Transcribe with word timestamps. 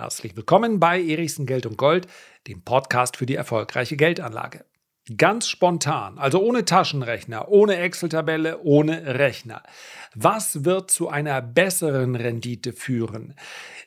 Herzlich 0.00 0.34
willkommen 0.34 0.80
bei 0.80 0.98
Erichsen 0.98 1.44
Geld 1.44 1.66
und 1.66 1.76
Gold, 1.76 2.06
dem 2.48 2.62
Podcast 2.62 3.18
für 3.18 3.26
die 3.26 3.34
erfolgreiche 3.34 3.98
Geldanlage. 3.98 4.64
Ganz 5.18 5.46
spontan, 5.46 6.16
also 6.16 6.40
ohne 6.40 6.64
Taschenrechner, 6.64 7.50
ohne 7.50 7.76
Excel-Tabelle, 7.76 8.62
ohne 8.62 9.18
Rechner. 9.18 9.62
Was 10.14 10.64
wird 10.64 10.90
zu 10.90 11.10
einer 11.10 11.42
besseren 11.42 12.16
Rendite 12.16 12.72
führen? 12.72 13.34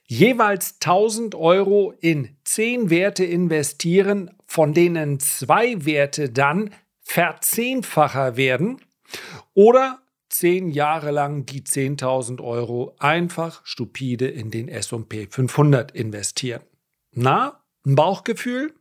Jeweils 0.06 0.76
1000 0.84 1.34
Euro 1.34 1.96
in 2.00 2.38
10 2.44 2.92
Werte 2.92 3.26
investieren, 3.26 4.38
von 4.46 4.76
denen 4.76 5.20
zwei 5.20 5.84
Werte 5.84 6.30
dann 6.30 6.76
verzehnfacher 7.02 8.38
werden 8.38 8.82
oder 9.56 10.03
zehn 10.34 10.70
Jahre 10.70 11.12
lang 11.12 11.46
die 11.46 11.62
10.000 11.62 12.44
Euro 12.44 12.96
einfach 12.98 13.62
stupide 13.66 14.28
in 14.28 14.50
den 14.50 14.68
SP 14.68 15.30
500 15.30 15.92
investieren. 15.92 16.64
Na, 17.12 17.64
ein 17.86 17.96
Bauchgefühl? 17.96 18.74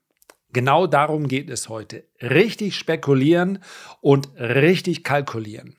Genau 0.52 0.86
darum 0.86 1.28
geht 1.28 1.50
es 1.50 1.68
heute. 1.68 2.04
Richtig 2.20 2.76
spekulieren 2.76 3.62
und 4.00 4.28
richtig 4.38 5.04
kalkulieren. 5.04 5.76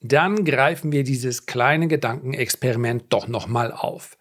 Dann 0.00 0.44
greifen 0.44 0.92
wir 0.92 1.02
dieses 1.02 1.46
kleine 1.46 1.88
Gedankenexperiment 1.88 3.06
doch 3.08 3.26
nochmal 3.26 3.72
auf. 3.72 4.16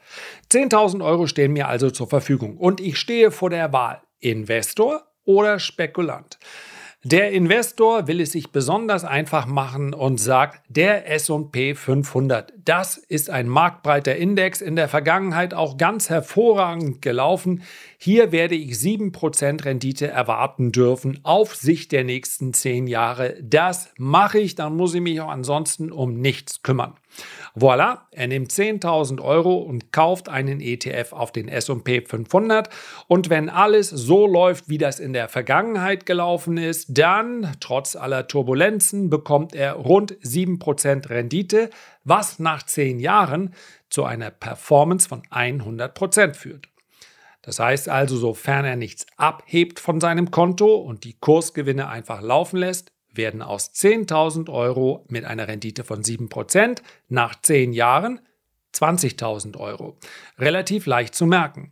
10.000 0.51 1.05
Euro 1.05 1.27
stehen 1.27 1.53
mir 1.53 1.67
also 1.67 1.91
zur 1.91 2.07
Verfügung 2.07 2.57
und 2.57 2.81
ich 2.81 2.97
stehe 2.97 3.29
vor 3.29 3.51
der 3.51 3.71
Wahl 3.71 4.01
Investor 4.19 5.05
oder 5.25 5.59
Spekulant. 5.59 6.39
Der 7.07 7.33
Investor 7.33 8.07
will 8.07 8.19
es 8.19 8.31
sich 8.31 8.51
besonders 8.51 9.03
einfach 9.03 9.45
machen 9.45 9.93
und 9.93 10.19
sagt, 10.19 10.63
der 10.69 11.05
SP 11.05 11.77
500, 11.77 12.51
das 12.57 12.97
ist 12.97 13.29
ein 13.29 13.47
marktbreiter 13.47 14.15
Index, 14.15 14.59
in 14.59 14.75
der 14.75 14.89
Vergangenheit 14.89 15.53
auch 15.53 15.77
ganz 15.77 16.09
hervorragend 16.09 17.03
gelaufen. 17.03 17.61
Hier 17.99 18.31
werde 18.31 18.55
ich 18.55 18.71
7% 18.71 19.65
Rendite 19.65 20.07
erwarten 20.07 20.71
dürfen 20.71 21.19
auf 21.21 21.55
Sicht 21.55 21.91
der 21.91 22.05
nächsten 22.05 22.53
10 22.53 22.87
Jahre. 22.87 23.35
Das 23.39 23.89
mache 23.99 24.39
ich, 24.39 24.55
dann 24.55 24.75
muss 24.75 24.95
ich 24.95 25.01
mich 25.01 25.21
auch 25.21 25.29
ansonsten 25.29 25.91
um 25.91 26.19
nichts 26.19 26.63
kümmern. 26.63 26.95
Voilà, 27.57 28.01
er 28.11 28.27
nimmt 28.27 28.51
10.000 28.51 29.21
Euro 29.21 29.55
und 29.55 29.93
kauft 29.93 30.27
einen 30.27 30.59
ETF 30.59 31.13
auf 31.13 31.31
den 31.31 31.47
SP 31.47 32.03
500. 32.05 32.69
Und 33.07 33.29
wenn 33.29 33.49
alles 33.49 33.89
so 33.89 34.27
läuft, 34.27 34.67
wie 34.67 34.77
das 34.77 34.99
in 34.99 35.13
der 35.13 35.29
Vergangenheit 35.29 36.05
gelaufen 36.05 36.57
ist, 36.57 36.97
dann, 36.97 37.55
trotz 37.61 37.95
aller 37.95 38.27
Turbulenzen, 38.27 39.09
bekommt 39.09 39.55
er 39.55 39.73
rund 39.73 40.17
7% 40.19 41.09
Rendite, 41.09 41.69
was 42.03 42.39
nach 42.39 42.63
10 42.63 42.99
Jahren 42.99 43.53
zu 43.89 44.03
einer 44.03 44.31
Performance 44.31 45.07
von 45.07 45.21
100% 45.23 46.33
führt. 46.33 46.67
Das 47.41 47.59
heißt 47.59 47.87
also, 47.87 48.17
sofern 48.17 48.65
er 48.65 48.75
nichts 48.75 49.05
abhebt 49.15 49.79
von 49.79 50.01
seinem 50.01 50.31
Konto 50.31 50.75
und 50.75 51.03
die 51.03 51.13
Kursgewinne 51.13 51.87
einfach 51.87 52.21
laufen 52.21 52.57
lässt, 52.57 52.91
werden 53.17 53.41
aus 53.41 53.73
10.000 53.73 54.49
Euro 54.49 55.05
mit 55.09 55.25
einer 55.25 55.47
Rendite 55.47 55.83
von 55.83 56.01
7% 56.03 56.81
nach 57.09 57.35
10 57.41 57.73
Jahren 57.73 58.19
20.000 58.73 59.57
Euro. 59.57 59.97
Relativ 60.37 60.85
leicht 60.85 61.15
zu 61.15 61.25
merken. 61.25 61.71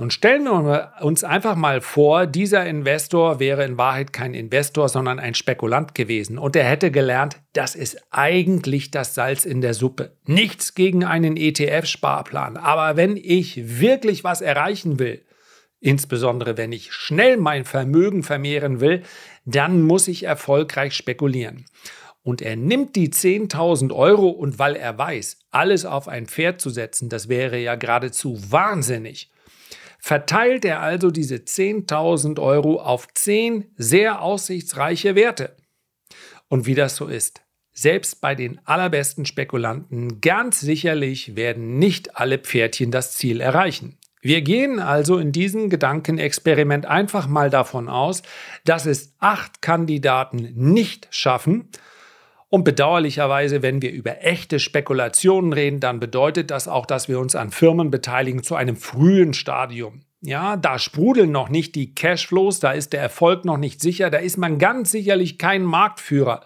Nun 0.00 0.12
stellen 0.12 0.44
wir 0.44 0.92
uns 1.00 1.24
einfach 1.24 1.56
mal 1.56 1.80
vor, 1.80 2.28
dieser 2.28 2.64
Investor 2.64 3.40
wäre 3.40 3.64
in 3.64 3.78
Wahrheit 3.78 4.12
kein 4.12 4.32
Investor, 4.32 4.88
sondern 4.88 5.18
ein 5.18 5.34
Spekulant 5.34 5.96
gewesen 5.96 6.38
und 6.38 6.54
er 6.54 6.66
hätte 6.66 6.92
gelernt, 6.92 7.40
das 7.52 7.74
ist 7.74 8.00
eigentlich 8.12 8.92
das 8.92 9.16
Salz 9.16 9.44
in 9.44 9.60
der 9.60 9.74
Suppe. 9.74 10.16
Nichts 10.24 10.76
gegen 10.76 11.04
einen 11.04 11.36
ETF-Sparplan, 11.36 12.56
aber 12.58 12.96
wenn 12.96 13.16
ich 13.16 13.80
wirklich 13.80 14.22
was 14.22 14.40
erreichen 14.40 15.00
will, 15.00 15.20
insbesondere 15.80 16.56
wenn 16.56 16.72
ich 16.72 16.92
schnell 16.92 17.36
mein 17.36 17.64
Vermögen 17.64 18.22
vermehren 18.22 18.80
will, 18.80 19.02
dann 19.44 19.82
muss 19.82 20.08
ich 20.08 20.24
erfolgreich 20.24 20.94
spekulieren. 20.94 21.66
Und 22.22 22.42
er 22.42 22.56
nimmt 22.56 22.96
die 22.96 23.08
10.000 23.08 23.94
Euro 23.94 24.28
und 24.28 24.58
weil 24.58 24.76
er 24.76 24.98
weiß, 24.98 25.38
alles 25.50 25.84
auf 25.84 26.08
ein 26.08 26.26
Pferd 26.26 26.60
zu 26.60 26.68
setzen, 26.68 27.08
das 27.08 27.28
wäre 27.28 27.58
ja 27.58 27.74
geradezu 27.74 28.38
wahnsinnig, 28.50 29.30
verteilt 29.98 30.64
er 30.64 30.80
also 30.80 31.10
diese 31.10 31.36
10.000 31.36 32.40
Euro 32.40 32.80
auf 32.80 33.08
10 33.14 33.72
sehr 33.76 34.20
aussichtsreiche 34.20 35.14
Werte. 35.14 35.56
Und 36.48 36.66
wie 36.66 36.74
das 36.74 36.96
so 36.96 37.06
ist, 37.06 37.42
selbst 37.72 38.20
bei 38.20 38.34
den 38.34 38.60
allerbesten 38.64 39.24
Spekulanten, 39.24 40.20
ganz 40.20 40.60
sicherlich 40.60 41.36
werden 41.36 41.78
nicht 41.78 42.16
alle 42.16 42.38
Pferdchen 42.38 42.90
das 42.90 43.16
Ziel 43.16 43.40
erreichen. 43.40 43.98
Wir 44.20 44.42
gehen 44.42 44.80
also 44.80 45.18
in 45.18 45.32
diesem 45.32 45.70
Gedankenexperiment 45.70 46.86
einfach 46.86 47.28
mal 47.28 47.50
davon 47.50 47.88
aus, 47.88 48.22
dass 48.64 48.86
es 48.86 49.14
acht 49.20 49.62
Kandidaten 49.62 50.52
nicht 50.54 51.06
schaffen. 51.10 51.68
Und 52.50 52.64
bedauerlicherweise, 52.64 53.62
wenn 53.62 53.82
wir 53.82 53.92
über 53.92 54.24
echte 54.24 54.58
Spekulationen 54.58 55.52
reden, 55.52 55.80
dann 55.80 56.00
bedeutet 56.00 56.50
das 56.50 56.66
auch, 56.66 56.86
dass 56.86 57.08
wir 57.08 57.18
uns 57.18 57.36
an 57.36 57.50
Firmen 57.50 57.90
beteiligen 57.90 58.42
zu 58.42 58.54
einem 58.54 58.76
frühen 58.76 59.34
Stadium. 59.34 60.00
Ja, 60.20 60.56
da 60.56 60.78
sprudeln 60.78 61.30
noch 61.30 61.48
nicht 61.48 61.74
die 61.74 61.94
Cashflows, 61.94 62.58
da 62.58 62.72
ist 62.72 62.92
der 62.92 63.02
Erfolg 63.02 63.44
noch 63.44 63.58
nicht 63.58 63.80
sicher, 63.80 64.10
da 64.10 64.18
ist 64.18 64.36
man 64.36 64.58
ganz 64.58 64.90
sicherlich 64.90 65.38
kein 65.38 65.62
Marktführer. 65.62 66.42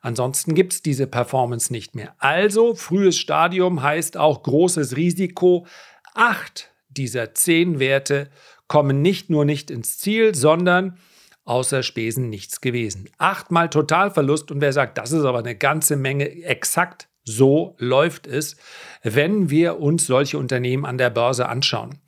Ansonsten 0.00 0.54
gibt 0.54 0.74
es 0.74 0.82
diese 0.82 1.08
Performance 1.08 1.72
nicht 1.72 1.96
mehr. 1.96 2.14
Also 2.18 2.74
frühes 2.74 3.18
Stadium 3.18 3.82
heißt 3.82 4.16
auch 4.16 4.44
großes 4.44 4.96
Risiko. 4.96 5.66
Acht 6.14 6.70
dieser 6.88 7.34
zehn 7.34 7.78
Werte 7.78 8.30
kommen 8.66 9.02
nicht 9.02 9.30
nur 9.30 9.44
nicht 9.44 9.70
ins 9.70 9.98
Ziel, 9.98 10.34
sondern 10.34 10.98
außer 11.44 11.82
Spesen 11.82 12.28
nichts 12.28 12.60
gewesen. 12.60 13.08
Achtmal 13.16 13.70
Totalverlust 13.70 14.50
und 14.50 14.60
wer 14.60 14.72
sagt, 14.72 14.98
das 14.98 15.12
ist 15.12 15.24
aber 15.24 15.38
eine 15.38 15.56
ganze 15.56 15.96
Menge, 15.96 16.44
exakt 16.44 17.08
so 17.24 17.76
läuft 17.78 18.26
es, 18.26 18.56
wenn 19.02 19.50
wir 19.50 19.80
uns 19.80 20.06
solche 20.06 20.38
Unternehmen 20.38 20.86
an 20.86 20.98
der 20.98 21.10
Börse 21.10 21.48
anschauen. 21.48 21.98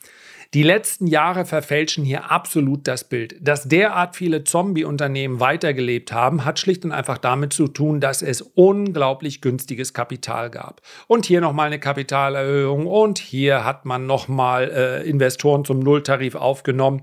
Die 0.52 0.64
letzten 0.64 1.06
Jahre 1.06 1.44
verfälschen 1.44 2.04
hier 2.04 2.32
absolut 2.32 2.88
das 2.88 3.04
Bild. 3.04 3.36
Dass 3.40 3.68
derart 3.68 4.16
viele 4.16 4.42
Zombie-Unternehmen 4.42 5.38
weitergelebt 5.38 6.12
haben, 6.12 6.44
hat 6.44 6.58
schlicht 6.58 6.84
und 6.84 6.90
einfach 6.90 7.18
damit 7.18 7.52
zu 7.52 7.68
tun, 7.68 8.00
dass 8.00 8.20
es 8.20 8.42
unglaublich 8.42 9.42
günstiges 9.42 9.94
Kapital 9.94 10.50
gab. 10.50 10.80
Und 11.06 11.24
hier 11.24 11.40
nochmal 11.40 11.68
eine 11.68 11.78
Kapitalerhöhung 11.78 12.88
und 12.88 13.20
hier 13.20 13.64
hat 13.64 13.84
man 13.84 14.06
nochmal 14.06 14.68
äh, 14.70 15.08
Investoren 15.08 15.64
zum 15.64 15.78
Nulltarif 15.78 16.34
aufgenommen. 16.34 17.02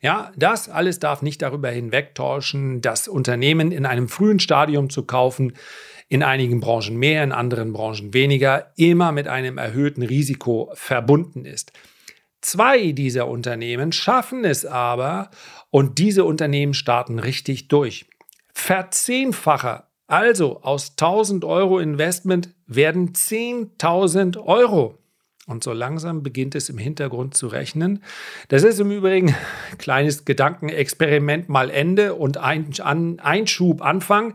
Ja, 0.00 0.32
das 0.34 0.70
alles 0.70 0.98
darf 0.98 1.20
nicht 1.20 1.42
darüber 1.42 1.68
hinwegtäuschen, 1.68 2.80
das 2.80 3.08
Unternehmen 3.08 3.72
in 3.72 3.84
einem 3.84 4.08
frühen 4.08 4.40
Stadium 4.40 4.88
zu 4.88 5.04
kaufen, 5.04 5.52
in 6.08 6.22
einigen 6.22 6.60
Branchen 6.60 6.96
mehr, 6.96 7.22
in 7.24 7.32
anderen 7.32 7.74
Branchen 7.74 8.14
weniger, 8.14 8.72
immer 8.76 9.12
mit 9.12 9.28
einem 9.28 9.58
erhöhten 9.58 10.02
Risiko 10.02 10.70
verbunden 10.72 11.44
ist. 11.44 11.72
Zwei 12.46 12.92
dieser 12.92 13.26
Unternehmen 13.26 13.90
schaffen 13.90 14.44
es 14.44 14.64
aber 14.64 15.32
und 15.70 15.98
diese 15.98 16.24
Unternehmen 16.24 16.74
starten 16.74 17.18
richtig 17.18 17.66
durch. 17.66 18.06
Verzehnfacher, 18.54 19.88
also 20.06 20.62
aus 20.62 20.90
1000 20.90 21.44
Euro 21.44 21.80
Investment 21.80 22.54
werden 22.68 23.14
10.000 23.14 24.40
Euro. 24.40 24.96
Und 25.48 25.64
so 25.64 25.72
langsam 25.72 26.22
beginnt 26.22 26.54
es 26.54 26.68
im 26.68 26.78
Hintergrund 26.78 27.36
zu 27.36 27.48
rechnen. 27.48 28.04
Das 28.46 28.62
ist 28.62 28.78
im 28.78 28.92
Übrigen 28.92 29.30
ein 29.72 29.78
kleines 29.78 30.24
Gedankenexperiment 30.24 31.48
mal 31.48 31.68
Ende 31.68 32.14
und 32.14 32.36
ein, 32.36 32.70
an, 32.78 33.18
Einschub 33.18 33.82
Anfang. 33.82 34.34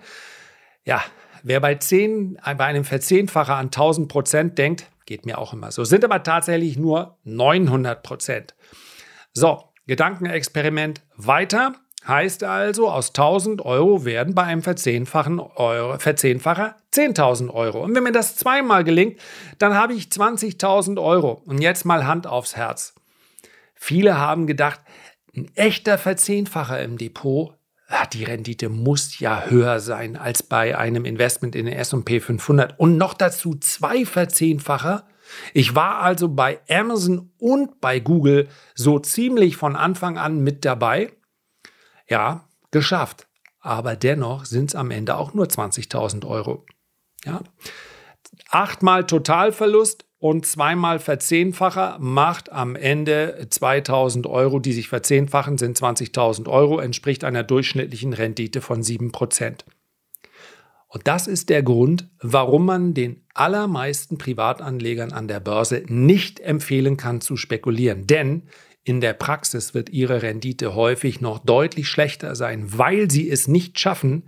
Ja, 0.83 1.01
wer 1.43 1.61
bei, 1.61 1.75
10, 1.75 2.39
bei 2.43 2.65
einem 2.65 2.83
Verzehnfacher 2.83 3.55
an 3.55 3.67
1000 3.67 4.09
Prozent 4.09 4.57
denkt, 4.57 4.90
Geht 5.11 5.25
mir 5.25 5.39
auch 5.39 5.51
immer 5.51 5.73
so. 5.73 5.83
Sind 5.83 6.05
aber 6.05 6.23
tatsächlich 6.23 6.77
nur 6.77 7.17
900 7.25 8.01
Prozent. 8.01 8.55
So, 9.33 9.61
Gedankenexperiment 9.85 11.01
weiter. 11.17 11.73
Heißt 12.07 12.45
also, 12.45 12.89
aus 12.89 13.09
1000 13.09 13.61
Euro 13.65 14.05
werden 14.05 14.33
bei 14.33 14.43
einem 14.43 14.61
Verzehnfachen 14.61 15.41
Euro, 15.41 15.99
Verzehnfacher 15.99 16.77
10.000 16.93 17.53
Euro. 17.53 17.83
Und 17.83 17.93
wenn 17.93 18.03
mir 18.03 18.13
das 18.13 18.37
zweimal 18.37 18.85
gelingt, 18.85 19.19
dann 19.57 19.75
habe 19.75 19.91
ich 19.91 20.05
20.000 20.05 20.97
Euro. 20.97 21.41
Und 21.45 21.59
jetzt 21.59 21.83
mal 21.83 22.07
Hand 22.07 22.25
aufs 22.25 22.55
Herz. 22.55 22.95
Viele 23.75 24.17
haben 24.17 24.47
gedacht, 24.47 24.79
ein 25.35 25.51
echter 25.55 25.97
Verzehnfacher 25.97 26.81
im 26.81 26.97
Depot, 26.97 27.53
die 28.13 28.23
Rendite 28.23 28.69
muss 28.69 29.19
ja 29.19 29.45
höher 29.45 29.79
sein 29.79 30.15
als 30.15 30.43
bei 30.43 30.77
einem 30.77 31.05
Investment 31.05 31.55
in 31.55 31.65
den 31.65 31.75
S&P 31.75 32.19
500 32.19 32.79
und 32.79 32.97
noch 32.97 33.13
dazu 33.13 33.55
zwei 33.55 34.05
Verzehnfacher. 34.05 35.07
Ich 35.53 35.75
war 35.75 36.01
also 36.01 36.29
bei 36.29 36.59
Amazon 36.69 37.31
und 37.37 37.79
bei 37.79 37.99
Google 37.99 38.47
so 38.75 38.99
ziemlich 38.99 39.57
von 39.57 39.75
Anfang 39.75 40.17
an 40.17 40.39
mit 40.39 40.65
dabei. 40.65 41.13
Ja, 42.07 42.47
geschafft. 42.71 43.27
Aber 43.59 43.95
dennoch 43.95 44.45
sind 44.45 44.71
es 44.71 44.75
am 44.75 44.91
Ende 44.91 45.15
auch 45.15 45.33
nur 45.33 45.45
20.000 45.45 46.27
Euro. 46.27 46.65
Ja. 47.23 47.41
Achtmal 48.49 49.05
Totalverlust 49.05 50.05
und 50.21 50.45
zweimal 50.45 50.99
Verzehnfacher 50.99 51.97
macht 51.99 52.51
am 52.51 52.75
Ende 52.75 53.47
2000 53.49 54.27
Euro, 54.27 54.59
die 54.59 54.71
sich 54.71 54.87
verzehnfachen, 54.87 55.57
sind 55.57 55.75
20.000 55.75 56.47
Euro, 56.47 56.77
entspricht 56.79 57.23
einer 57.23 57.41
durchschnittlichen 57.41 58.13
Rendite 58.13 58.61
von 58.61 58.83
7%. 58.83 59.65
Und 60.89 61.07
das 61.07 61.25
ist 61.25 61.49
der 61.49 61.63
Grund, 61.63 62.07
warum 62.21 62.67
man 62.67 62.93
den 62.93 63.23
allermeisten 63.33 64.19
Privatanlegern 64.19 65.11
an 65.11 65.27
der 65.27 65.39
Börse 65.39 65.85
nicht 65.87 66.39
empfehlen 66.39 66.97
kann 66.97 67.21
zu 67.21 67.35
spekulieren. 67.35 68.05
Denn 68.05 68.43
in 68.83 69.01
der 69.01 69.13
Praxis 69.13 69.73
wird 69.73 69.89
ihre 69.89 70.21
Rendite 70.21 70.75
häufig 70.75 71.19
noch 71.21 71.39
deutlich 71.39 71.87
schlechter 71.87 72.35
sein, 72.35 72.77
weil 72.77 73.09
sie 73.09 73.27
es 73.27 73.47
nicht 73.47 73.79
schaffen, 73.79 74.27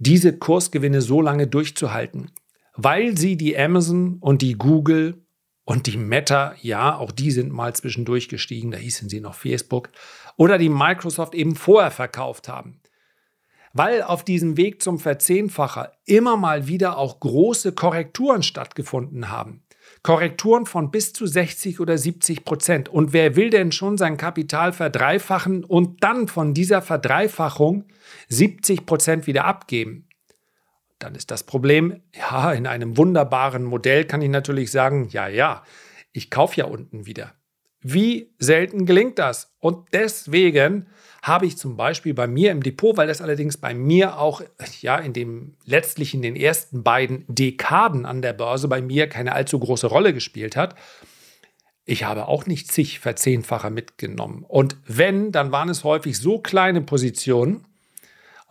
diese 0.00 0.36
Kursgewinne 0.36 1.00
so 1.00 1.20
lange 1.20 1.46
durchzuhalten 1.46 2.32
weil 2.74 3.16
sie 3.16 3.36
die 3.36 3.56
Amazon 3.56 4.18
und 4.20 4.42
die 4.42 4.54
Google 4.54 5.22
und 5.64 5.86
die 5.86 5.96
Meta, 5.96 6.54
ja, 6.60 6.96
auch 6.96 7.12
die 7.12 7.30
sind 7.30 7.52
mal 7.52 7.74
zwischendurch 7.74 8.28
gestiegen, 8.28 8.70
da 8.70 8.78
hießen 8.78 9.08
sie 9.08 9.20
noch 9.20 9.34
Facebook, 9.34 9.90
oder 10.36 10.58
die 10.58 10.68
Microsoft 10.68 11.34
eben 11.34 11.54
vorher 11.54 11.90
verkauft 11.90 12.48
haben. 12.48 12.80
Weil 13.72 14.02
auf 14.02 14.24
diesem 14.24 14.56
Weg 14.56 14.82
zum 14.82 14.98
Verzehnfacher 14.98 15.92
immer 16.04 16.36
mal 16.36 16.66
wieder 16.66 16.98
auch 16.98 17.20
große 17.20 17.72
Korrekturen 17.72 18.42
stattgefunden 18.42 19.30
haben. 19.30 19.62
Korrekturen 20.02 20.66
von 20.66 20.90
bis 20.90 21.12
zu 21.12 21.26
60 21.26 21.80
oder 21.80 21.96
70 21.96 22.44
Prozent. 22.44 22.88
Und 22.88 23.12
wer 23.12 23.36
will 23.36 23.50
denn 23.50 23.72
schon 23.72 23.96
sein 23.96 24.16
Kapital 24.16 24.72
verdreifachen 24.72 25.64
und 25.64 26.02
dann 26.02 26.28
von 26.28 26.54
dieser 26.54 26.82
Verdreifachung 26.82 27.84
70 28.28 28.84
Prozent 28.84 29.26
wieder 29.26 29.44
abgeben? 29.44 30.08
Dann 31.02 31.14
ist 31.14 31.30
das 31.30 31.44
Problem, 31.44 32.00
ja, 32.14 32.52
in 32.52 32.66
einem 32.66 32.96
wunderbaren 32.96 33.64
Modell 33.64 34.04
kann 34.04 34.22
ich 34.22 34.30
natürlich 34.30 34.70
sagen, 34.70 35.08
ja, 35.10 35.28
ja, 35.28 35.64
ich 36.12 36.30
kaufe 36.30 36.56
ja 36.56 36.66
unten 36.66 37.06
wieder. 37.06 37.32
Wie 37.80 38.30
selten 38.38 38.86
gelingt 38.86 39.18
das? 39.18 39.52
Und 39.58 39.88
deswegen 39.92 40.86
habe 41.22 41.46
ich 41.46 41.58
zum 41.58 41.76
Beispiel 41.76 42.14
bei 42.14 42.26
mir 42.26 42.52
im 42.52 42.62
Depot, 42.62 42.96
weil 42.96 43.08
das 43.08 43.20
allerdings 43.20 43.56
bei 43.56 43.74
mir 43.74 44.18
auch 44.18 44.42
ja 44.80 44.98
in 44.98 45.12
dem 45.12 45.54
letztlich 45.64 46.14
in 46.14 46.22
den 46.22 46.36
ersten 46.36 46.82
beiden 46.82 47.24
Dekaden 47.28 48.06
an 48.06 48.22
der 48.22 48.32
Börse 48.32 48.68
bei 48.68 48.80
mir 48.80 49.08
keine 49.08 49.32
allzu 49.32 49.58
große 49.58 49.86
Rolle 49.86 50.14
gespielt 50.14 50.56
hat, 50.56 50.76
ich 51.84 52.04
habe 52.04 52.28
auch 52.28 52.46
nicht 52.46 52.70
zig 52.70 53.00
Verzehnfacher 53.00 53.70
mitgenommen. 53.70 54.44
Und 54.46 54.76
wenn, 54.86 55.32
dann 55.32 55.50
waren 55.50 55.68
es 55.68 55.82
häufig 55.82 56.18
so 56.18 56.38
kleine 56.38 56.80
Positionen, 56.80 57.66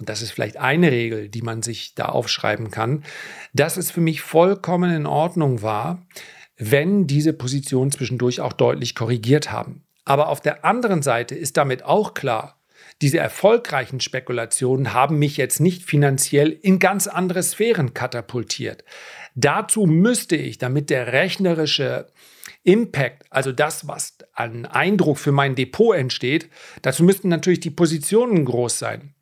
und 0.01 0.09
das 0.09 0.23
ist 0.23 0.31
vielleicht 0.31 0.57
eine 0.57 0.91
Regel, 0.91 1.29
die 1.29 1.43
man 1.43 1.61
sich 1.61 1.93
da 1.93 2.05
aufschreiben 2.05 2.71
kann, 2.71 3.03
dass 3.53 3.77
es 3.77 3.91
für 3.91 4.01
mich 4.01 4.21
vollkommen 4.21 4.91
in 4.91 5.05
Ordnung 5.05 5.61
war, 5.61 6.07
wenn 6.57 7.05
diese 7.05 7.33
Positionen 7.33 7.91
zwischendurch 7.91 8.41
auch 8.41 8.53
deutlich 8.53 8.95
korrigiert 8.95 9.51
haben. 9.51 9.83
Aber 10.03 10.29
auf 10.29 10.41
der 10.41 10.65
anderen 10.65 11.03
Seite 11.03 11.35
ist 11.35 11.55
damit 11.55 11.83
auch 11.83 12.15
klar, 12.15 12.59
diese 13.03 13.19
erfolgreichen 13.19 13.99
Spekulationen 13.99 14.91
haben 14.91 15.19
mich 15.19 15.37
jetzt 15.37 15.59
nicht 15.59 15.83
finanziell 15.83 16.49
in 16.49 16.79
ganz 16.79 17.05
andere 17.05 17.43
Sphären 17.43 17.93
katapultiert. 17.93 18.83
Dazu 19.35 19.85
müsste 19.85 20.35
ich, 20.35 20.57
damit 20.57 20.89
der 20.89 21.13
rechnerische 21.13 22.07
Impact, 22.63 23.23
also 23.29 23.51
das, 23.51 23.87
was 23.87 24.17
an 24.33 24.65
Eindruck 24.65 25.19
für 25.19 25.31
mein 25.31 25.53
Depot 25.53 25.95
entsteht, 25.95 26.49
dazu 26.81 27.03
müssten 27.03 27.29
natürlich 27.29 27.59
die 27.59 27.69
Positionen 27.69 28.45
groß 28.45 28.79
sein. 28.79 29.13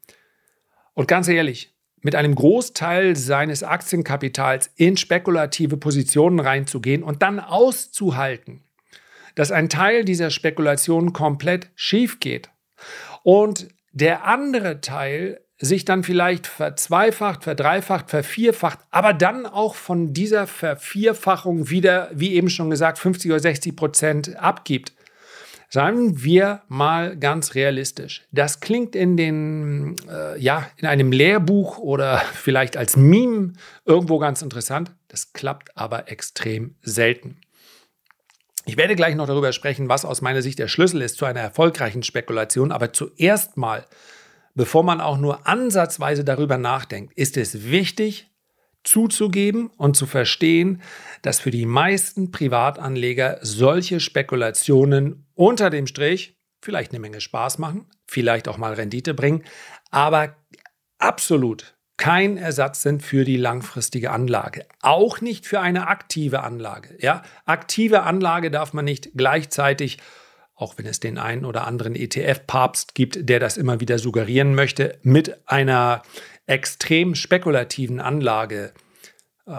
Und 0.99 1.07
ganz 1.07 1.29
ehrlich, 1.29 1.73
mit 2.01 2.13
einem 2.13 2.35
Großteil 2.35 3.15
seines 3.15 3.63
Aktienkapitals 3.63 4.69
in 4.75 4.97
spekulative 4.97 5.77
Positionen 5.77 6.41
reinzugehen 6.41 7.03
und 7.03 7.21
dann 7.21 7.39
auszuhalten, 7.39 8.65
dass 9.33 9.53
ein 9.53 9.69
Teil 9.69 10.03
dieser 10.03 10.29
Spekulation 10.29 11.13
komplett 11.13 11.69
schief 11.75 12.19
geht 12.19 12.49
und 13.23 13.69
der 13.93 14.25
andere 14.25 14.81
Teil 14.81 15.39
sich 15.57 15.85
dann 15.85 16.03
vielleicht 16.03 16.47
verzweifacht, 16.47 17.45
verdreifacht, 17.45 18.09
vervierfacht, 18.09 18.79
aber 18.91 19.13
dann 19.13 19.45
auch 19.45 19.75
von 19.75 20.11
dieser 20.11 20.47
Vervierfachung 20.47 21.69
wieder, 21.69 22.09
wie 22.13 22.33
eben 22.33 22.49
schon 22.49 22.69
gesagt, 22.69 22.99
50 22.99 23.31
oder 23.31 23.39
60 23.39 23.73
Prozent 23.77 24.35
abgibt, 24.35 24.91
Seien 25.71 26.23
wir 26.23 26.63
mal 26.67 27.15
ganz 27.15 27.53
realistisch. 27.53 28.23
Das 28.31 28.59
klingt 28.59 28.95
in 28.95 29.17
den, 29.17 29.95
äh, 30.09 30.39
ja, 30.39 30.67
in 30.77 30.87
einem 30.87 31.11
Lehrbuch 31.11 31.77
oder 31.77 32.17
vielleicht 32.33 32.75
als 32.75 32.97
Meme 32.97 33.53
irgendwo 33.85 34.17
ganz 34.17 34.41
interessant. 34.41 34.91
Das 35.07 35.31
klappt 35.33 35.77
aber 35.77 36.11
extrem 36.11 36.75
selten. 36.81 37.37
Ich 38.65 38.77
werde 38.77 38.95
gleich 38.95 39.15
noch 39.15 39.27
darüber 39.27 39.51
sprechen, 39.51 39.89
was 39.89 40.05
aus 40.05 40.21
meiner 40.21 40.41
Sicht 40.41 40.59
der 40.59 40.67
Schlüssel 40.67 41.01
ist 41.01 41.17
zu 41.17 41.25
einer 41.25 41.39
erfolgreichen 41.39 42.03
Spekulation. 42.03 42.71
Aber 42.71 42.91
zuerst 42.91 43.55
mal, 43.55 43.85
bevor 44.55 44.83
man 44.83 45.01
auch 45.01 45.17
nur 45.17 45.47
ansatzweise 45.47 46.23
darüber 46.23 46.57
nachdenkt, 46.57 47.13
ist 47.13 47.37
es 47.37 47.69
wichtig, 47.69 48.28
zuzugeben 48.83 49.67
und 49.77 49.95
zu 49.95 50.05
verstehen, 50.05 50.81
dass 51.21 51.39
für 51.39 51.51
die 51.51 51.65
meisten 51.65 52.31
Privatanleger 52.31 53.39
solche 53.41 53.99
Spekulationen 53.99 55.25
unter 55.35 55.69
dem 55.69 55.87
Strich 55.87 56.37
vielleicht 56.61 56.91
eine 56.91 56.99
Menge 56.99 57.21
Spaß 57.21 57.57
machen, 57.57 57.87
vielleicht 58.07 58.47
auch 58.47 58.57
mal 58.57 58.73
Rendite 58.73 59.13
bringen, 59.13 59.43
aber 59.91 60.35
absolut 60.97 61.75
kein 61.99 62.37
Ersatz 62.37 62.81
sind 62.81 63.03
für 63.03 63.25
die 63.25 63.35
langfristige 63.35 64.11
Anlage. 64.11 64.65
Auch 64.81 65.19
nicht 65.19 65.45
für 65.45 65.59
eine 65.59 65.87
aktive 65.87 66.43
Anlage. 66.43 66.95
Ja, 66.99 67.23
aktive 67.45 68.03
Anlage 68.03 68.49
darf 68.49 68.71
man 68.71 68.85
nicht 68.85 69.11
gleichzeitig 69.15 69.97
auch 70.59 70.77
wenn 70.77 70.85
es 70.85 70.99
den 70.99 71.17
einen 71.17 71.45
oder 71.45 71.65
anderen 71.65 71.95
ETF-Papst 71.95 72.93
gibt, 72.93 73.29
der 73.29 73.39
das 73.39 73.55
immer 73.55 73.79
wieder 73.79 73.97
suggerieren 73.97 74.55
möchte, 74.55 74.99
mit 75.03 75.47
einer 75.47 76.01
extrem 76.45 77.15
spekulativen 77.15 78.01
Anlage 78.01 78.73
äh, 79.47 79.53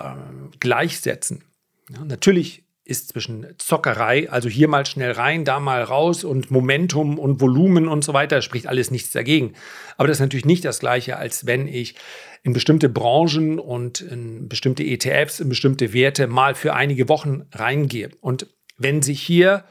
gleichsetzen. 0.60 1.44
Ja, 1.88 2.04
natürlich 2.04 2.64
ist 2.84 3.08
zwischen 3.08 3.46
Zockerei, 3.56 4.28
also 4.30 4.48
hier 4.48 4.68
mal 4.68 4.84
schnell 4.84 5.12
rein, 5.12 5.44
da 5.44 5.58
mal 5.58 5.82
raus 5.82 6.22
und 6.24 6.50
Momentum 6.50 7.18
und 7.18 7.40
Volumen 7.40 7.88
und 7.88 8.04
so 8.04 8.12
weiter, 8.12 8.42
spricht 8.42 8.66
alles 8.66 8.90
nichts 8.90 9.12
dagegen. 9.12 9.54
Aber 9.96 10.08
das 10.08 10.18
ist 10.18 10.22
natürlich 10.22 10.44
nicht 10.44 10.64
das 10.64 10.80
gleiche, 10.80 11.16
als 11.16 11.46
wenn 11.46 11.66
ich 11.66 11.94
in 12.42 12.52
bestimmte 12.52 12.88
Branchen 12.88 13.58
und 13.58 14.00
in 14.00 14.48
bestimmte 14.48 14.82
ETFs, 14.82 15.40
in 15.40 15.48
bestimmte 15.48 15.92
Werte 15.92 16.26
mal 16.26 16.54
für 16.54 16.74
einige 16.74 17.08
Wochen 17.08 17.46
reingehe. 17.52 18.10
Und 18.20 18.48
wenn 18.76 19.02
sich 19.02 19.22
hier 19.22 19.64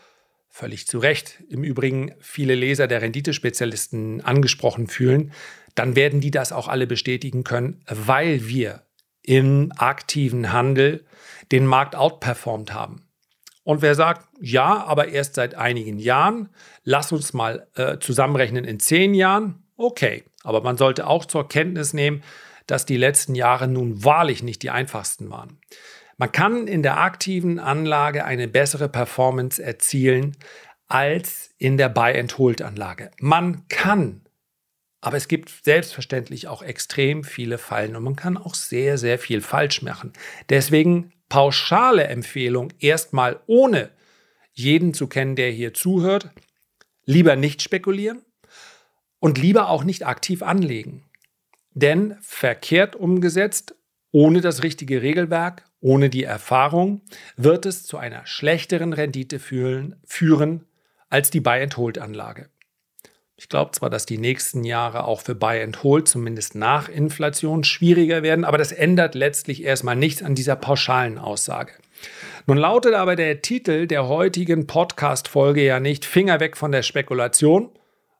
völlig 0.50 0.88
zu 0.88 1.00
Recht 1.00 1.44
im 1.50 1.64
Übrigen 1.64 2.14
viele 2.20 2.56
Leser 2.56 2.88
der 2.88 3.02
Renditespezialisten 3.02 4.22
angesprochen 4.22 4.88
fühlen, 4.88 5.32
dann 5.76 5.96
werden 5.96 6.20
die 6.20 6.32
das 6.32 6.52
auch 6.52 6.68
alle 6.68 6.88
bestätigen 6.88 7.44
können, 7.44 7.84
weil 7.88 8.48
wir 8.48 8.84
im 9.22 9.72
aktiven 9.78 10.52
Handel 10.52 11.06
den 11.52 11.66
Markt 11.66 11.96
outperformt 11.96 12.74
haben. 12.74 13.06
Und 13.64 13.82
wer 13.82 13.94
sagt, 13.94 14.28
ja, 14.40 14.84
aber 14.86 15.10
erst 15.10 15.36
seit 15.36 15.56
einigen 15.56 16.00
Jahren, 16.00 16.50
lass 16.84 17.12
uns 17.12 17.34
mal 17.34 17.68
äh, 17.76 18.00
zusammenrechnen 18.00 18.66
in 18.66 18.80
zehn 18.80 19.14
Jahren, 19.14 19.64
okay. 19.78 20.24
Aber 20.44 20.62
man 20.62 20.78
sollte 20.78 21.06
auch 21.06 21.26
zur 21.26 21.48
Kenntnis 21.48 21.94
nehmen, 21.94 22.24
dass 22.66 22.86
die 22.86 22.98
letzten 22.98 23.36
Jahre 23.36 23.68
nun 23.68 24.04
wahrlich 24.04 24.44
nicht 24.44 24.64
die 24.64 24.70
einfachsten 24.70 25.30
waren. 25.30 25.60
Man 26.20 26.32
kann 26.32 26.68
in 26.68 26.84
der 26.84 27.00
aktiven 27.00 27.58
Anlage 27.58 28.26
eine 28.26 28.48
bessere 28.48 28.90
Performance 28.90 29.62
erzielen 29.62 30.38
als 30.88 31.56
in 31.58 31.78
der 31.78 31.90
Buy-and-Hold-Anlage. 31.90 33.10
Man 33.20 33.68
kann 33.70 34.22
aber 35.02 35.18
es 35.18 35.28
gibt 35.28 35.50
selbstverständlich 35.64 36.48
auch 36.48 36.62
extrem 36.62 37.24
viele 37.24 37.58
Fallen 37.58 37.96
und 37.96 38.04
man 38.04 38.16
kann 38.16 38.38
auch 38.38 38.54
sehr, 38.54 38.98
sehr 38.98 39.18
viel 39.18 39.42
falsch 39.42 39.82
machen. 39.82 40.14
Deswegen 40.50 41.14
pauschale 41.30 42.06
Empfehlung 42.08 42.74
erstmal 42.80 43.40
ohne 43.48 43.92
jeden 44.52 44.94
zu 44.94 45.08
kennen, 45.08 45.36
der 45.36 45.52
hier 45.52 45.74
zuhört, 45.74 46.32
lieber 47.06 47.38
nicht 47.38 47.62
spekulieren 47.62 48.24
und 49.20 49.38
lieber 49.38 49.70
auch 49.70 49.86
nicht 49.86 50.06
aktiv 50.06 50.44
anlegen. 50.44 51.06
Denn 51.72 52.18
verkehrt 52.22 52.98
umgesetzt, 52.98 53.76
ohne 54.12 54.42
das 54.42 54.64
richtige 54.64 55.02
Regelwerk, 55.02 55.66
ohne 55.82 56.10
die 56.10 56.24
Erfahrung, 56.24 57.02
wird 57.38 57.66
es 57.66 57.86
zu 57.86 57.98
einer 57.98 58.26
schlechteren 58.26 58.94
Rendite 58.94 59.40
führen, 59.40 60.66
als 61.10 61.30
die 61.30 61.40
Buy-and-Hold-Anlage. 61.42 62.50
Ich 63.36 63.48
glaube 63.48 63.72
zwar, 63.72 63.90
dass 63.90 64.06
die 64.06 64.18
nächsten 64.18 64.66
Jahre 64.66 65.06
auch 65.06 65.22
für 65.22 65.34
Buy 65.34 65.62
and 65.64 65.82
Hold, 65.82 66.10
zumindest 66.10 66.56
nach 66.56 66.90
Inflation, 66.90 67.64
schwieriger 67.64 68.22
werden, 68.22 68.44
aber 68.44 68.58
das 68.58 68.74
ändert 68.74 69.16
letztlich 69.16 69.64
erstmal 69.64 69.96
nichts 69.96 70.22
an 70.22 70.36
dieser 70.36 70.58
pauschalen 70.58 71.18
Aussage. 71.18 71.72
Nun 72.48 72.58
lautet 72.58 72.96
aber 72.96 73.16
der 73.16 73.42
Titel 73.42 73.88
der 73.88 74.10
heutigen 74.10 74.68
Podcast-Folge 74.68 75.64
ja 75.64 75.80
nicht 75.80 76.04
Finger 76.04 76.42
weg 76.42 76.58
von 76.58 76.74
der 76.74 76.84
Spekulation. 76.84 77.70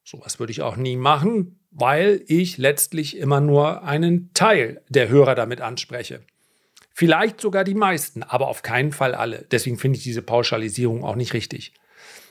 Sowas 0.06 0.40
würde 0.40 0.52
ich 0.52 0.62
auch 0.62 0.78
nie 0.78 0.96
machen, 0.96 1.59
weil 1.72 2.24
ich 2.28 2.58
letztlich 2.58 3.18
immer 3.18 3.42
nur 3.42 3.84
einen 3.84 4.34
Teil 4.34 4.82
der 4.90 5.10
Hörer 5.10 5.36
damit 5.36 5.62
anspreche. 5.62 6.22
Vielleicht 6.94 7.40
sogar 7.40 7.64
die 7.64 7.76
meisten, 7.76 8.24
aber 8.24 8.48
auf 8.48 8.62
keinen 8.62 8.92
Fall 8.92 9.16
alle. 9.16 9.46
Deswegen 9.52 9.78
finde 9.78 9.98
ich 9.98 10.04
diese 10.04 10.22
Pauschalisierung 10.22 11.04
auch 11.04 11.16
nicht 11.16 11.34
richtig. 11.34 11.74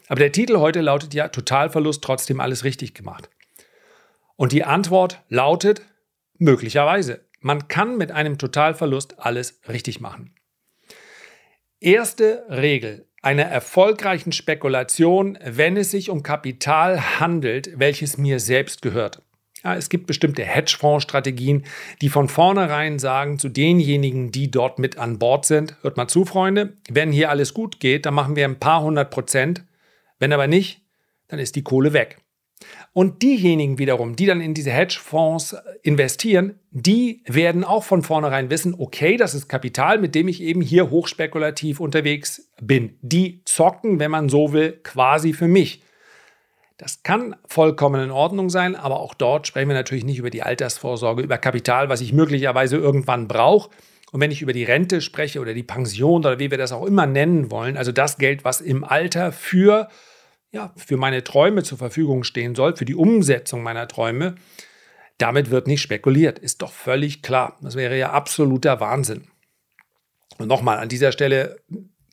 Aber 0.08 0.20
der 0.20 0.32
Titel 0.32 0.58
heute 0.58 0.80
lautet 0.80 1.14
ja 1.14 1.28
Totalverlust 1.28 2.02
trotzdem 2.02 2.40
alles 2.40 2.64
richtig 2.64 2.94
gemacht. 2.94 3.30
Und 4.36 4.52
die 4.52 4.64
Antwort 4.64 5.22
lautet 5.28 5.82
möglicherweise. 6.38 7.24
Man 7.40 7.68
kann 7.68 7.96
mit 7.96 8.12
einem 8.12 8.38
Totalverlust 8.38 9.18
alles 9.18 9.60
richtig 9.68 10.00
machen. 10.00 10.34
Erste 11.80 12.44
Regel 12.48 13.06
einer 13.22 13.44
erfolgreichen 13.44 14.32
Spekulation, 14.32 15.38
wenn 15.42 15.76
es 15.76 15.90
sich 15.90 16.10
um 16.10 16.22
Kapital 16.22 17.20
handelt, 17.20 17.78
welches 17.78 18.16
mir 18.18 18.40
selbst 18.40 18.82
gehört. 18.82 19.22
Ja, 19.64 19.74
es 19.74 19.88
gibt 19.88 20.06
bestimmte 20.06 20.44
Hedgefonds-Strategien, 20.44 21.64
die 22.00 22.08
von 22.08 22.28
vornherein 22.28 22.98
sagen 22.98 23.38
zu 23.38 23.48
denjenigen, 23.48 24.30
die 24.30 24.50
dort 24.50 24.78
mit 24.78 24.98
an 24.98 25.18
Bord 25.18 25.46
sind, 25.46 25.76
hört 25.82 25.96
mal 25.96 26.08
zu, 26.08 26.24
Freunde, 26.24 26.74
wenn 26.88 27.10
hier 27.10 27.30
alles 27.30 27.54
gut 27.54 27.80
geht, 27.80 28.06
dann 28.06 28.14
machen 28.14 28.36
wir 28.36 28.44
ein 28.44 28.60
paar 28.60 28.82
hundert 28.82 29.10
Prozent. 29.10 29.64
Wenn 30.18 30.32
aber 30.32 30.46
nicht, 30.46 30.82
dann 31.26 31.40
ist 31.40 31.56
die 31.56 31.62
Kohle 31.62 31.92
weg. 31.92 32.18
Und 32.92 33.22
diejenigen 33.22 33.78
wiederum, 33.78 34.16
die 34.16 34.26
dann 34.26 34.40
in 34.40 34.54
diese 34.54 34.70
Hedgefonds 34.70 35.56
investieren, 35.82 36.58
die 36.70 37.22
werden 37.26 37.62
auch 37.62 37.84
von 37.84 38.02
vornherein 38.02 38.50
wissen, 38.50 38.74
okay, 38.76 39.16
das 39.16 39.34
ist 39.34 39.48
Kapital, 39.48 39.98
mit 39.98 40.14
dem 40.14 40.26
ich 40.26 40.42
eben 40.42 40.60
hier 40.60 40.90
hochspekulativ 40.90 41.80
unterwegs 41.80 42.50
bin. 42.60 42.98
Die 43.02 43.42
zocken, 43.44 44.00
wenn 44.00 44.10
man 44.10 44.28
so 44.28 44.52
will, 44.52 44.72
quasi 44.82 45.32
für 45.32 45.48
mich. 45.48 45.82
Das 46.78 47.02
kann 47.02 47.36
vollkommen 47.46 48.02
in 48.02 48.10
Ordnung 48.10 48.50
sein, 48.50 48.76
aber 48.76 49.00
auch 49.00 49.12
dort 49.12 49.46
sprechen 49.46 49.68
wir 49.68 49.74
natürlich 49.74 50.04
nicht 50.04 50.18
über 50.18 50.30
die 50.30 50.42
Altersvorsorge, 50.42 51.22
über 51.22 51.36
Kapital, 51.36 51.88
was 51.88 52.00
ich 52.00 52.12
möglicherweise 52.12 52.76
irgendwann 52.76 53.28
brauche. 53.28 53.70
Und 54.12 54.20
wenn 54.20 54.30
ich 54.30 54.40
über 54.40 54.52
die 54.52 54.64
Rente 54.64 55.00
spreche 55.00 55.40
oder 55.40 55.54
die 55.54 55.64
Pension 55.64 56.20
oder 56.20 56.38
wie 56.38 56.50
wir 56.50 56.56
das 56.56 56.72
auch 56.72 56.86
immer 56.86 57.04
nennen 57.04 57.50
wollen, 57.50 57.76
also 57.76 57.92
das 57.92 58.16
Geld, 58.16 58.44
was 58.44 58.60
im 58.60 58.84
Alter 58.84 59.32
für 59.32 59.88
ja, 60.50 60.72
für 60.76 60.96
meine 60.96 61.24
Träume 61.24 61.62
zur 61.62 61.78
Verfügung 61.78 62.24
stehen 62.24 62.54
soll, 62.54 62.76
für 62.76 62.84
die 62.84 62.94
Umsetzung 62.94 63.62
meiner 63.62 63.86
Träume, 63.86 64.36
damit 65.18 65.50
wird 65.50 65.66
nicht 65.66 65.82
spekuliert. 65.82 66.38
Ist 66.38 66.62
doch 66.62 66.72
völlig 66.72 67.22
klar. 67.22 67.58
Das 67.60 67.74
wäre 67.74 67.98
ja 67.98 68.12
absoluter 68.12 68.80
Wahnsinn. 68.80 69.28
Und 70.38 70.48
nochmal, 70.48 70.78
an 70.78 70.88
dieser 70.88 71.12
Stelle 71.12 71.60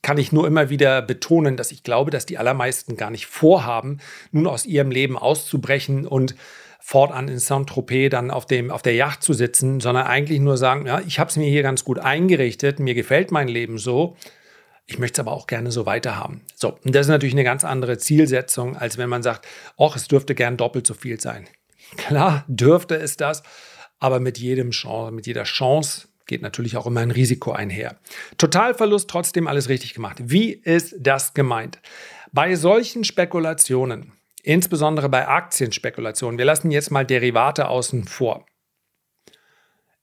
kann 0.06 0.20
ich 0.20 0.32
nur 0.32 0.46
immer 0.46 0.70
wieder 0.70 1.02
betonen, 1.02 1.58
dass 1.58 1.72
ich 1.72 1.82
glaube, 1.82 2.12
dass 2.12 2.28
die 2.28 2.38
allermeisten 2.38 2.96
gar 2.96 3.10
nicht 3.10 3.26
vorhaben, 3.26 3.98
nun 4.32 4.46
aus 4.46 4.68
ihrem 4.68 4.92
Leben 4.92 5.18
auszubrechen 5.18 6.06
und 6.06 6.36
fortan 6.80 7.28
in 7.28 7.40
Saint-Tropez 7.40 8.12
dann 8.12 8.30
auf, 8.30 8.46
dem, 8.46 8.70
auf 8.70 8.84
der 8.84 8.94
Yacht 8.94 9.24
zu 9.24 9.34
sitzen, 9.34 9.80
sondern 9.80 10.06
eigentlich 10.06 10.40
nur 10.40 10.58
sagen, 10.58 10.86
ja, 10.86 11.02
ich 11.08 11.18
habe 11.18 11.32
es 11.32 11.38
mir 11.38 11.50
hier 11.50 11.64
ganz 11.64 11.84
gut 11.84 11.98
eingerichtet, 11.98 12.78
mir 12.78 12.94
gefällt 12.94 13.32
mein 13.32 13.48
Leben 13.48 13.80
so 13.80 14.16
ich 14.88 15.00
möchte 15.00 15.20
es 15.20 15.28
aber 15.28 15.36
auch 15.36 15.48
gerne 15.48 15.72
so 15.72 15.88
weiterhaben. 15.88 16.42
So, 16.54 16.78
und 16.86 16.94
das 16.94 17.08
ist 17.08 17.10
natürlich 17.10 17.34
eine 17.34 17.44
ganz 17.44 17.64
andere 17.64 17.98
Zielsetzung, 17.98 18.78
als 18.78 19.00
wenn 19.00 19.10
man 19.10 19.24
sagt, 19.24 19.48
ach, 19.80 19.96
es 19.96 20.08
dürfte 20.08 20.36
gern 20.36 20.58
doppelt 20.58 20.86
so 20.86 20.94
viel 20.94 21.20
sein. 21.20 21.48
Klar, 21.98 22.46
dürfte 22.48 22.96
es 22.96 23.18
das, 23.18 23.42
aber 23.98 24.20
mit 24.20 24.38
jedem 24.38 24.70
Chance, 24.70 25.12
mit 25.12 25.26
jeder 25.26 25.46
Chance 25.46 26.08
geht 26.26 26.42
natürlich 26.42 26.78
auch 26.78 26.88
immer 26.88 27.02
ein 27.02 27.12
Risiko 27.12 27.52
einher. 27.52 27.98
Totalverlust 28.38 29.10
trotzdem 29.10 29.48
alles 29.48 29.70
richtig 29.70 29.94
gemacht. 29.94 30.18
Wie 30.24 30.52
ist 30.52 30.96
das 31.00 31.34
gemeint? 31.34 31.80
Bei 32.32 32.56
solchen 32.56 33.04
Spekulationen, 33.04 34.14
insbesondere 34.44 35.10
bei 35.10 35.28
Aktienspekulationen, 35.28 36.38
wir 36.38 36.46
lassen 36.46 36.72
jetzt 36.72 36.92
mal 36.92 37.06
Derivate 37.06 37.68
außen 37.70 38.06
vor 38.06 38.46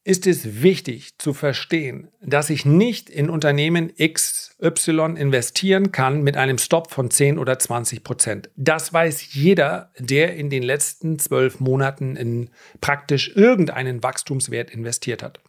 ist 0.05 0.27
es 0.27 0.63
wichtig 0.63 1.19
zu 1.19 1.33
verstehen, 1.33 2.09
dass 2.21 2.51
ich 2.51 2.65
nicht 2.65 3.09
in 3.09 3.31
Unternehmen 3.31 3.93
XY 3.97 5.15
investieren 5.17 5.93
kann 5.93 6.23
mit 6.23 6.37
einem 6.37 6.59
Stop 6.59 6.91
von 6.91 7.11
10 7.11 7.39
oder 7.39 7.59
20 7.59 8.03
Prozent. 8.03 8.51
Das 8.57 8.93
weiß 8.93 9.33
jeder, 9.35 9.93
der 9.99 10.35
in 10.35 10.51
den 10.51 10.65
letzten 10.65 11.21
zwölf 11.21 11.61
Monaten 11.61 12.17
in 12.17 12.51
praktisch 12.81 13.37
irgendeinen 13.37 14.03
Wachstumswert 14.03 14.71
investiert 14.71 15.23
hat. 15.23 15.41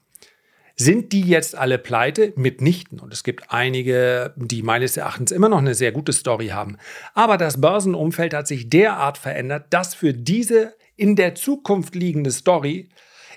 Sind 0.76 1.14
die 1.14 1.22
jetzt 1.22 1.56
alle 1.56 1.78
pleite? 1.78 2.34
Mitnichten. 2.36 3.00
Und 3.00 3.14
es 3.14 3.24
gibt 3.24 3.52
einige, 3.52 4.34
die 4.36 4.64
meines 4.64 4.98
Erachtens 4.98 5.32
immer 5.32 5.50
noch 5.50 5.60
eine 5.60 5.76
sehr 5.76 5.92
gute 5.92 6.14
Story 6.14 6.48
haben. 6.48 6.78
Aber 7.14 7.38
das 7.38 7.62
Börsenumfeld 7.62 8.34
hat 8.34 8.48
sich 8.48 8.70
derart 8.70 9.18
verändert, 9.18 9.68
dass 9.70 9.94
für 9.94 10.14
diese 10.14 10.76
in 10.96 11.16
der 11.16 11.36
Zukunft 11.36 11.96
liegende 11.96 12.32
Story 12.32 12.90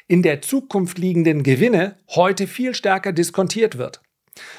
in 0.08 0.22
der 0.22 0.40
Zukunft 0.40 0.98
liegenden 0.98 1.42
Gewinne 1.42 1.96
heute 2.10 2.46
viel 2.46 2.74
stärker 2.74 3.12
diskontiert 3.12 3.76
wird. 3.76 4.00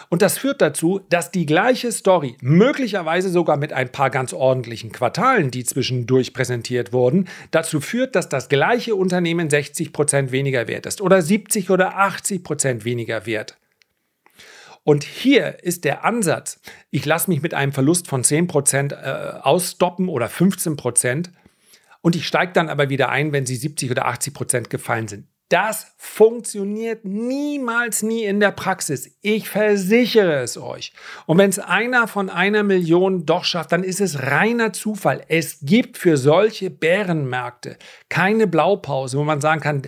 Und 0.09 0.21
das 0.21 0.37
führt 0.37 0.61
dazu, 0.61 1.01
dass 1.09 1.31
die 1.31 1.45
gleiche 1.45 1.91
Story, 1.91 2.37
möglicherweise 2.41 3.29
sogar 3.29 3.57
mit 3.57 3.73
ein 3.73 3.91
paar 3.91 4.09
ganz 4.09 4.33
ordentlichen 4.33 4.91
Quartalen, 4.91 5.51
die 5.51 5.63
zwischendurch 5.63 6.33
präsentiert 6.33 6.93
wurden, 6.93 7.27
dazu 7.51 7.81
führt, 7.81 8.15
dass 8.15 8.29
das 8.29 8.49
gleiche 8.49 8.95
Unternehmen 8.95 9.49
60 9.49 9.93
Prozent 9.93 10.31
weniger 10.31 10.67
wert 10.67 10.85
ist 10.85 11.01
oder 11.01 11.21
70 11.21 11.69
oder 11.69 11.97
80 11.97 12.43
Prozent 12.43 12.85
weniger 12.85 13.25
wert. 13.25 13.57
Und 14.83 15.03
hier 15.03 15.63
ist 15.63 15.83
der 15.83 16.05
Ansatz, 16.05 16.61
ich 16.91 17.05
lasse 17.05 17.29
mich 17.29 17.41
mit 17.41 17.53
einem 17.53 17.73
Verlust 17.73 18.07
von 18.07 18.23
10 18.23 18.47
Prozent 18.47 18.93
äh, 18.93 19.33
ausstoppen 19.41 20.07
oder 20.07 20.29
15 20.29 20.77
Prozent 20.77 21.31
und 22.01 22.15
ich 22.15 22.25
steige 22.25 22.53
dann 22.53 22.69
aber 22.69 22.89
wieder 22.89 23.09
ein, 23.09 23.33
wenn 23.33 23.45
sie 23.45 23.57
70 23.57 23.91
oder 23.91 24.05
80 24.05 24.33
Prozent 24.33 24.69
gefallen 24.69 25.09
sind. 25.09 25.27
Das 25.49 25.93
funktioniert 25.95 27.05
niemals 27.05 28.03
nie 28.03 28.25
in 28.25 28.41
der 28.41 28.51
Praxis. 28.51 29.15
Ich 29.21 29.47
versichere 29.47 30.41
es 30.41 30.57
euch. 30.57 30.91
Und 31.25 31.37
wenn 31.37 31.49
es 31.49 31.59
einer 31.59 32.07
von 32.07 32.29
einer 32.29 32.63
Million 32.63 33.25
doch 33.25 33.45
schafft, 33.45 33.71
dann 33.71 33.83
ist 33.83 34.01
es 34.01 34.23
reiner 34.23 34.73
Zufall. 34.73 35.23
Es 35.29 35.59
gibt 35.61 35.97
für 35.97 36.17
solche 36.17 36.69
Bärenmärkte 36.69 37.77
keine 38.09 38.45
Blaupause, 38.45 39.17
wo 39.17 39.23
man 39.23 39.39
sagen 39.39 39.61
kann, 39.61 39.83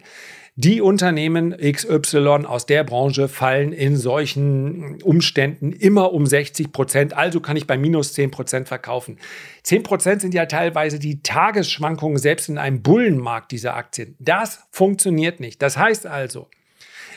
die 0.62 0.82
Unternehmen 0.82 1.56
XY 1.56 2.44
aus 2.46 2.66
der 2.66 2.84
Branche 2.84 3.30
fallen 3.30 3.72
in 3.72 3.96
solchen 3.96 5.02
Umständen 5.04 5.72
immer 5.72 6.12
um 6.12 6.26
60 6.26 6.74
Prozent. 6.74 7.14
Also 7.16 7.40
kann 7.40 7.56
ich 7.56 7.66
bei 7.66 7.78
minus 7.78 8.12
10 8.12 8.30
Prozent 8.30 8.68
verkaufen. 8.68 9.20
10 9.64 9.84
Prozent 9.84 10.20
sind 10.20 10.34
ja 10.34 10.48
teilweise 10.48 11.00
die 11.00 11.24
Tagesschwankungen 11.24 12.18
selbst 12.18 12.50
in 12.50 12.58
einem 12.58 12.82
Bullenmarkt 12.82 13.54
dieser 13.54 13.78
Aktien. 13.78 14.18
Das 14.20 14.68
funktioniert 14.70 15.40
nicht. 15.40 15.62
Das 15.62 15.78
heißt 15.78 16.06
also, 16.06 16.50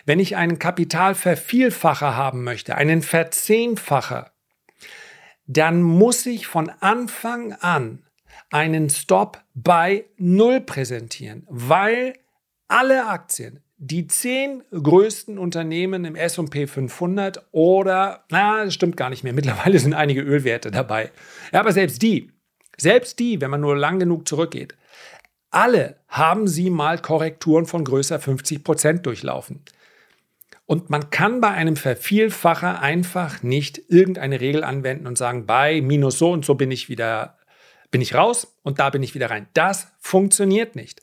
wenn 0.06 0.20
ich 0.20 0.36
einen 0.36 0.60
Kapitalvervielfacher 0.60 2.16
haben 2.16 2.44
möchte, 2.44 2.76
einen 2.76 3.02
Verzehnfacher, 3.02 4.30
dann 5.48 5.82
muss 5.82 6.26
ich 6.26 6.46
von 6.46 6.70
Anfang 6.78 7.54
an 7.54 8.04
einen 8.50 8.88
Stop 8.88 9.42
bei 9.52 10.04
Null 10.16 10.60
präsentieren, 10.60 11.44
weil 11.48 12.14
alle 12.72 13.06
Aktien, 13.06 13.60
die 13.76 14.06
zehn 14.06 14.62
größten 14.70 15.38
Unternehmen 15.38 16.06
im 16.06 16.16
SP 16.16 16.64
500 16.66 17.46
oder, 17.52 18.24
na, 18.30 18.64
das 18.64 18.72
stimmt 18.72 18.96
gar 18.96 19.10
nicht 19.10 19.24
mehr, 19.24 19.34
mittlerweile 19.34 19.78
sind 19.78 19.92
einige 19.92 20.22
Ölwerte 20.22 20.70
dabei. 20.70 21.10
Ja, 21.52 21.60
aber 21.60 21.72
selbst 21.72 22.00
die, 22.00 22.30
selbst 22.78 23.18
die, 23.18 23.40
wenn 23.42 23.50
man 23.50 23.60
nur 23.60 23.76
lang 23.76 23.98
genug 23.98 24.26
zurückgeht, 24.26 24.74
alle 25.50 25.96
haben 26.08 26.48
sie 26.48 26.70
mal 26.70 26.98
Korrekturen 26.98 27.66
von 27.66 27.84
größer 27.84 28.18
50 28.18 28.64
Prozent 28.64 29.04
durchlaufen. 29.04 29.60
Und 30.64 30.88
man 30.88 31.10
kann 31.10 31.42
bei 31.42 31.50
einem 31.50 31.76
Vervielfacher 31.76 32.80
einfach 32.80 33.42
nicht 33.42 33.82
irgendeine 33.88 34.40
Regel 34.40 34.64
anwenden 34.64 35.06
und 35.06 35.18
sagen, 35.18 35.44
bei 35.44 35.82
minus 35.82 36.18
so 36.18 36.30
und 36.32 36.46
so 36.46 36.54
bin 36.54 36.70
ich 36.70 36.88
wieder, 36.88 37.36
bin 37.90 38.00
ich 38.00 38.14
raus 38.14 38.56
und 38.62 38.78
da 38.78 38.88
bin 38.88 39.02
ich 39.02 39.14
wieder 39.14 39.28
rein. 39.28 39.48
Das 39.52 39.88
funktioniert 39.98 40.74
nicht. 40.74 41.02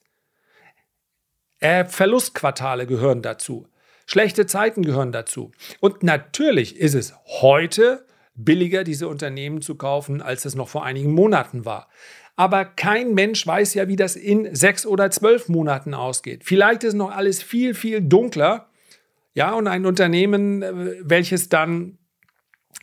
Äh, 1.60 1.86
Verlustquartale 1.86 2.88
gehören 2.88 3.22
dazu. 3.22 3.68
Schlechte 4.06 4.46
Zeiten 4.46 4.82
gehören 4.82 5.12
dazu. 5.12 5.52
Und 5.80 6.04
natürlich 6.04 6.78
ist 6.78 6.96
es 6.96 7.14
heute 7.26 8.06
billiger, 8.34 8.84
diese 8.84 9.08
Unternehmen 9.08 9.62
zu 9.62 9.76
kaufen, 9.76 10.22
als 10.22 10.46
es 10.46 10.56
noch 10.56 10.70
vor 10.70 10.86
einigen 10.86 11.14
Monaten 11.14 11.66
war. 11.66 11.90
Aber 12.36 12.64
kein 12.64 13.14
Mensch 13.14 13.46
weiß 13.46 13.74
ja, 13.74 13.90
wie 13.90 13.98
das 13.98 14.16
in 14.16 14.56
sechs 14.56 14.86
oder 14.86 15.12
zwölf 15.12 15.50
Monaten 15.50 15.94
ausgeht. 15.94 16.44
Vielleicht 16.46 16.86
ist 16.86 16.94
noch 16.94 17.12
alles 17.12 17.44
viel, 17.44 17.74
viel 17.74 18.02
dunkler. 18.02 18.70
Ja, 19.34 19.52
und 19.52 19.68
ein 19.68 19.86
Unternehmen, 19.86 20.64
äh, 20.64 20.96
welches 21.02 21.50
dann 21.50 21.98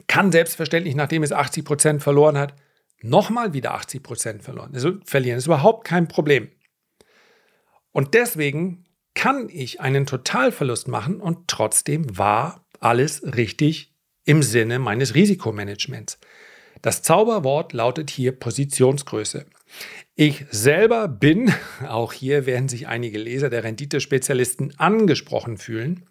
kann 0.07 0.31
selbstverständlich, 0.31 0.95
nachdem 0.95 1.23
es 1.23 1.33
80 1.33 1.65
Prozent 1.65 2.03
verloren 2.03 2.37
hat, 2.37 2.55
nochmal 3.01 3.55
wieder 3.55 3.73
80 3.75 4.03
Prozent 4.03 4.43
verloren. 4.43 4.73
Also 4.75 4.93
verlieren 5.05 5.39
ist 5.39 5.47
überhaupt 5.47 5.87
kein 5.87 6.07
Problem. 6.07 6.51
Und 7.97 8.13
deswegen 8.13 8.85
kann 9.15 9.49
ich 9.51 9.81
einen 9.81 10.05
Totalverlust 10.05 10.87
machen 10.87 11.19
und 11.19 11.49
trotzdem 11.49 12.19
war 12.19 12.67
alles 12.79 13.23
richtig 13.23 13.95
im 14.27 14.43
Sinne 14.43 14.79
meines 14.79 15.15
Risikomanagements. 15.15 16.19
Das 16.83 17.01
Zauberwort 17.01 17.73
lautet 17.73 18.11
hier 18.11 18.33
Positionsgröße. 18.33 19.47
Ich 20.15 20.45
selber 20.51 21.09
bin, 21.09 21.55
auch 21.89 22.13
hier 22.13 22.45
werden 22.45 22.69
sich 22.69 22.87
einige 22.87 23.17
Leser 23.19 23.49
der 23.49 23.65
Renditespezialisten 23.65 24.79
angesprochen 24.79 25.57
fühlen, 25.57 26.05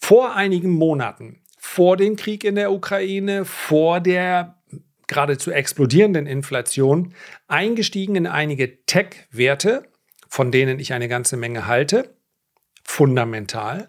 vor 0.00 0.36
einigen 0.36 0.70
Monaten, 0.70 1.40
vor 1.58 1.96
dem 1.96 2.14
Krieg 2.14 2.44
in 2.44 2.54
der 2.54 2.70
Ukraine, 2.70 3.44
vor 3.44 3.98
der 3.98 4.62
geradezu 5.08 5.50
explodierenden 5.50 6.28
Inflation, 6.28 7.12
eingestiegen 7.48 8.14
in 8.14 8.28
einige 8.28 8.84
Tech-Werte, 8.86 9.82
von 10.28 10.50
denen 10.50 10.78
ich 10.78 10.92
eine 10.92 11.08
ganze 11.08 11.36
Menge 11.36 11.66
halte, 11.66 12.14
fundamental, 12.84 13.88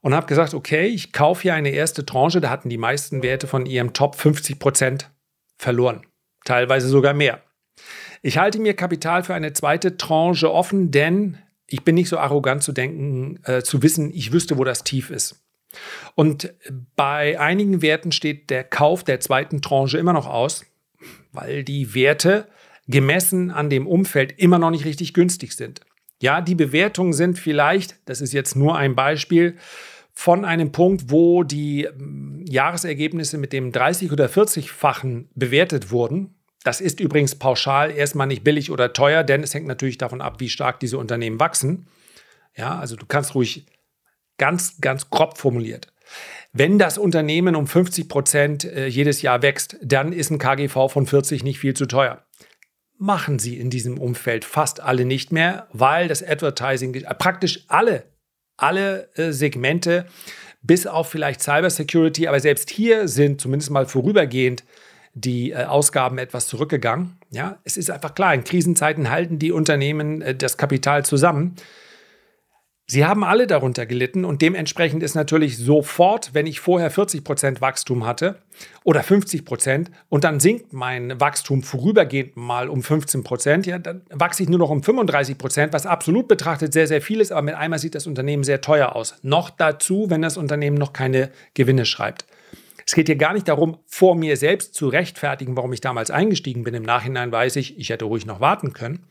und 0.00 0.14
habe 0.14 0.26
gesagt, 0.26 0.52
okay, 0.52 0.86
ich 0.86 1.12
kaufe 1.12 1.42
hier 1.42 1.54
eine 1.54 1.70
erste 1.70 2.04
Tranche, 2.04 2.40
da 2.40 2.50
hatten 2.50 2.68
die 2.68 2.78
meisten 2.78 3.22
Werte 3.22 3.46
von 3.46 3.66
ihrem 3.66 3.92
Top 3.92 4.16
50 4.16 4.58
Prozent 4.58 5.10
verloren, 5.56 6.04
teilweise 6.44 6.88
sogar 6.88 7.14
mehr. 7.14 7.40
Ich 8.20 8.38
halte 8.38 8.58
mir 8.58 8.74
Kapital 8.74 9.22
für 9.22 9.34
eine 9.34 9.52
zweite 9.52 9.96
Tranche 9.96 10.52
offen, 10.52 10.90
denn 10.90 11.38
ich 11.66 11.84
bin 11.84 11.94
nicht 11.94 12.08
so 12.08 12.18
arrogant 12.18 12.62
zu 12.62 12.72
denken, 12.72 13.40
äh, 13.44 13.62
zu 13.62 13.82
wissen, 13.82 14.12
ich 14.12 14.32
wüsste, 14.32 14.58
wo 14.58 14.64
das 14.64 14.84
Tief 14.84 15.10
ist. 15.10 15.42
Und 16.14 16.52
bei 16.96 17.40
einigen 17.40 17.80
Werten 17.80 18.12
steht 18.12 18.50
der 18.50 18.64
Kauf 18.64 19.04
der 19.04 19.20
zweiten 19.20 19.62
Tranche 19.62 19.98
immer 19.98 20.12
noch 20.12 20.26
aus, 20.26 20.66
weil 21.32 21.64
die 21.64 21.94
Werte 21.94 22.48
gemessen 22.88 23.50
an 23.50 23.70
dem 23.70 23.86
Umfeld 23.86 24.38
immer 24.38 24.58
noch 24.58 24.70
nicht 24.70 24.84
richtig 24.84 25.14
günstig 25.14 25.52
sind. 25.52 25.80
Ja, 26.20 26.40
die 26.40 26.54
Bewertungen 26.54 27.12
sind 27.12 27.38
vielleicht, 27.38 27.96
das 28.04 28.20
ist 28.20 28.32
jetzt 28.32 28.56
nur 28.56 28.76
ein 28.76 28.94
Beispiel, 28.94 29.56
von 30.14 30.44
einem 30.44 30.72
Punkt, 30.72 31.10
wo 31.10 31.42
die 31.42 31.88
hm, 31.88 32.44
Jahresergebnisse 32.46 33.38
mit 33.38 33.52
dem 33.52 33.72
30- 33.72 34.12
oder 34.12 34.26
40-fachen 34.26 35.28
bewertet 35.34 35.90
wurden. 35.90 36.34
Das 36.64 36.80
ist 36.80 37.00
übrigens 37.00 37.34
pauschal 37.34 37.90
erstmal 37.90 38.26
nicht 38.26 38.44
billig 38.44 38.70
oder 38.70 38.92
teuer, 38.92 39.24
denn 39.24 39.42
es 39.42 39.54
hängt 39.54 39.66
natürlich 39.66 39.98
davon 39.98 40.20
ab, 40.20 40.38
wie 40.38 40.48
stark 40.48 40.78
diese 40.80 40.98
Unternehmen 40.98 41.40
wachsen. 41.40 41.86
Ja, 42.54 42.78
also 42.78 42.94
du 42.94 43.06
kannst 43.06 43.34
ruhig 43.34 43.66
ganz, 44.38 44.80
ganz 44.80 45.10
grob 45.10 45.38
formuliert. 45.38 45.92
Wenn 46.52 46.78
das 46.78 46.98
Unternehmen 46.98 47.56
um 47.56 47.66
50 47.66 48.08
Prozent 48.08 48.64
äh, 48.64 48.86
jedes 48.86 49.22
Jahr 49.22 49.42
wächst, 49.42 49.76
dann 49.82 50.12
ist 50.12 50.30
ein 50.30 50.38
KGV 50.38 50.88
von 50.88 51.06
40 51.06 51.42
nicht 51.42 51.58
viel 51.58 51.74
zu 51.74 51.86
teuer. 51.86 52.22
Machen 53.02 53.38
sie 53.38 53.58
in 53.58 53.68
diesem 53.68 53.98
Umfeld 53.98 54.44
fast 54.44 54.80
alle 54.80 55.04
nicht 55.04 55.32
mehr, 55.32 55.66
weil 55.72 56.08
das 56.08 56.22
Advertising, 56.22 56.94
äh, 56.94 57.14
praktisch 57.14 57.64
alle 57.68 58.04
alle 58.56 59.08
äh, 59.16 59.32
Segmente, 59.32 60.06
bis 60.62 60.86
auf 60.86 61.10
vielleicht 61.10 61.42
Cybersecurity. 61.42 62.28
Aber 62.28 62.40
selbst 62.40 62.70
hier 62.70 63.08
sind 63.08 63.40
zumindest 63.40 63.70
mal 63.70 63.86
vorübergehend 63.86 64.64
die 65.14 65.50
äh, 65.50 65.64
Ausgaben 65.64 66.18
etwas 66.18 66.46
zurückgegangen. 66.46 67.18
Ja, 67.30 67.58
es 67.64 67.76
ist 67.76 67.90
einfach 67.90 68.14
klar, 68.14 68.34
in 68.34 68.44
Krisenzeiten 68.44 69.10
halten 69.10 69.38
die 69.38 69.52
Unternehmen 69.52 70.22
äh, 70.22 70.34
das 70.34 70.56
Kapital 70.56 71.04
zusammen. 71.04 71.56
Sie 72.86 73.04
haben 73.04 73.24
alle 73.24 73.46
darunter 73.46 73.86
gelitten 73.86 74.24
und 74.24 74.42
dementsprechend 74.42 75.02
ist 75.02 75.14
natürlich 75.14 75.56
sofort, 75.56 76.34
wenn 76.34 76.46
ich 76.46 76.60
vorher 76.60 76.90
40% 76.90 77.60
Wachstum 77.60 78.04
hatte 78.04 78.38
oder 78.84 79.00
50% 79.00 79.86
und 80.08 80.24
dann 80.24 80.40
sinkt 80.40 80.72
mein 80.72 81.18
Wachstum 81.20 81.62
vorübergehend 81.62 82.36
mal 82.36 82.68
um 82.68 82.80
15%, 82.80 83.66
ja, 83.66 83.78
dann 83.78 84.02
wachse 84.10 84.42
ich 84.42 84.48
nur 84.48 84.58
noch 84.58 84.70
um 84.70 84.80
35%, 84.80 85.72
was 85.72 85.86
absolut 85.86 86.28
betrachtet 86.28 86.72
sehr, 86.72 86.86
sehr 86.86 87.00
viel 87.00 87.20
ist, 87.20 87.32
aber 87.32 87.42
mit 87.42 87.54
einmal 87.54 87.78
sieht 87.78 87.94
das 87.94 88.06
Unternehmen 88.06 88.44
sehr 88.44 88.60
teuer 88.60 88.94
aus. 88.94 89.14
Noch 89.22 89.50
dazu, 89.50 90.10
wenn 90.10 90.20
das 90.20 90.36
Unternehmen 90.36 90.76
noch 90.76 90.92
keine 90.92 91.30
Gewinne 91.54 91.86
schreibt. 91.86 92.26
Es 92.84 92.94
geht 92.94 93.06
hier 93.06 93.16
gar 93.16 93.32
nicht 93.32 93.48
darum, 93.48 93.78
vor 93.86 94.16
mir 94.16 94.36
selbst 94.36 94.74
zu 94.74 94.88
rechtfertigen, 94.88 95.56
warum 95.56 95.72
ich 95.72 95.80
damals 95.80 96.10
eingestiegen 96.10 96.64
bin. 96.64 96.74
Im 96.74 96.82
Nachhinein 96.82 97.30
weiß 97.30 97.56
ich, 97.56 97.78
ich 97.78 97.90
hätte 97.90 98.06
ruhig 98.06 98.26
noch 98.26 98.40
warten 98.40 98.72
können. 98.72 99.06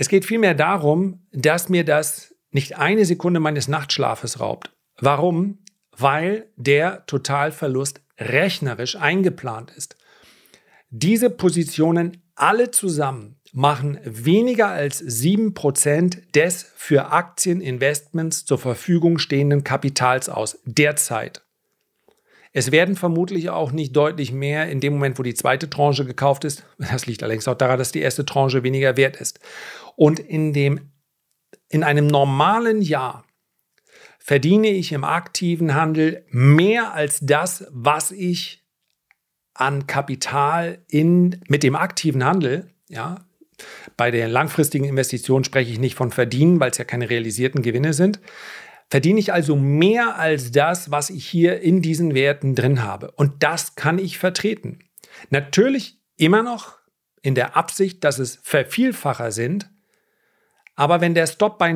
Es 0.00 0.08
geht 0.08 0.24
vielmehr 0.24 0.54
darum, 0.54 1.26
dass 1.30 1.68
mir 1.68 1.84
das 1.84 2.34
nicht 2.52 2.78
eine 2.78 3.04
Sekunde 3.04 3.38
meines 3.38 3.68
Nachtschlafes 3.68 4.40
raubt. 4.40 4.72
Warum? 4.98 5.58
Weil 5.94 6.50
der 6.56 7.04
Totalverlust 7.04 8.00
rechnerisch 8.18 8.96
eingeplant 8.96 9.70
ist. 9.76 9.96
Diese 10.88 11.28
Positionen 11.28 12.22
alle 12.34 12.70
zusammen 12.70 13.42
machen 13.52 14.00
weniger 14.02 14.68
als 14.68 15.04
7% 15.04 16.32
des 16.32 16.72
für 16.76 17.12
Aktieninvestments 17.12 18.46
zur 18.46 18.56
Verfügung 18.56 19.18
stehenden 19.18 19.64
Kapitals 19.64 20.30
aus, 20.30 20.60
derzeit. 20.64 21.42
Es 22.52 22.72
werden 22.72 22.96
vermutlich 22.96 23.50
auch 23.50 23.70
nicht 23.70 23.94
deutlich 23.94 24.32
mehr 24.32 24.68
in 24.68 24.80
dem 24.80 24.94
Moment, 24.94 25.18
wo 25.18 25.22
die 25.22 25.34
zweite 25.34 25.70
Tranche 25.70 26.04
gekauft 26.04 26.44
ist. 26.44 26.64
Das 26.78 27.06
liegt 27.06 27.22
allerdings 27.22 27.46
auch 27.46 27.54
daran, 27.54 27.78
dass 27.78 27.92
die 27.92 28.00
erste 28.00 28.26
Tranche 28.26 28.62
weniger 28.62 28.96
wert 28.96 29.16
ist. 29.16 29.40
Und 29.96 30.18
in, 30.18 30.52
dem, 30.52 30.90
in 31.68 31.84
einem 31.84 32.06
normalen 32.06 32.82
Jahr 32.82 33.24
verdiene 34.18 34.68
ich 34.68 34.92
im 34.92 35.04
aktiven 35.04 35.74
Handel 35.74 36.24
mehr 36.30 36.92
als 36.92 37.20
das, 37.20 37.66
was 37.70 38.10
ich 38.10 38.64
an 39.54 39.86
Kapital 39.86 40.78
in, 40.88 41.40
mit 41.48 41.62
dem 41.62 41.76
aktiven 41.76 42.24
Handel, 42.24 42.70
ja, 42.88 43.26
bei 43.96 44.10
der 44.10 44.28
langfristigen 44.28 44.86
Investition 44.86 45.44
spreche 45.44 45.70
ich 45.70 45.78
nicht 45.78 45.94
von 45.94 46.10
verdienen, 46.10 46.60
weil 46.60 46.70
es 46.70 46.78
ja 46.78 46.84
keine 46.84 47.10
realisierten 47.10 47.62
Gewinne 47.62 47.92
sind, 47.92 48.20
verdiene 48.90 49.20
ich 49.20 49.32
also 49.32 49.56
mehr 49.56 50.18
als 50.18 50.50
das, 50.50 50.90
was 50.90 51.10
ich 51.10 51.26
hier 51.26 51.60
in 51.60 51.80
diesen 51.80 52.14
Werten 52.14 52.54
drin 52.54 52.82
habe. 52.82 53.12
Und 53.12 53.42
das 53.42 53.76
kann 53.76 53.98
ich 53.98 54.18
vertreten. 54.18 54.80
Natürlich 55.30 56.00
immer 56.16 56.42
noch 56.42 56.78
in 57.22 57.34
der 57.34 57.56
Absicht, 57.56 58.02
dass 58.04 58.18
es 58.18 58.40
Vervielfacher 58.42 59.30
sind. 59.30 59.70
Aber 60.74 61.00
wenn 61.00 61.14
der 61.14 61.26
Stop 61.26 61.58
bei, 61.58 61.72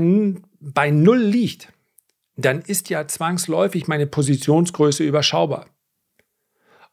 bei 0.61 0.91
Null 0.91 1.19
liegt, 1.19 1.73
dann 2.37 2.63
ist 2.63 2.91
ja 2.91 3.07
zwangsläufig 3.07 3.87
meine 3.87 4.07
Positionsgröße 4.07 5.05
überschaubar. 5.05 5.67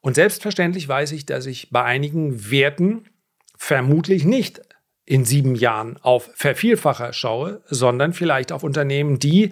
Und 0.01 0.15
selbstverständlich 0.15 0.87
weiß 0.87 1.13
ich, 1.13 1.25
dass 1.25 1.45
ich 1.45 1.69
bei 1.71 1.83
einigen 1.83 2.51
Werten 2.51 3.05
vermutlich 3.57 4.25
nicht 4.25 4.61
in 5.05 5.25
sieben 5.25 5.55
Jahren 5.55 5.97
auf 5.97 6.29
Vervielfacher 6.35 7.13
schaue, 7.13 7.61
sondern 7.67 8.13
vielleicht 8.13 8.51
auf 8.51 8.63
Unternehmen, 8.63 9.19
die 9.19 9.51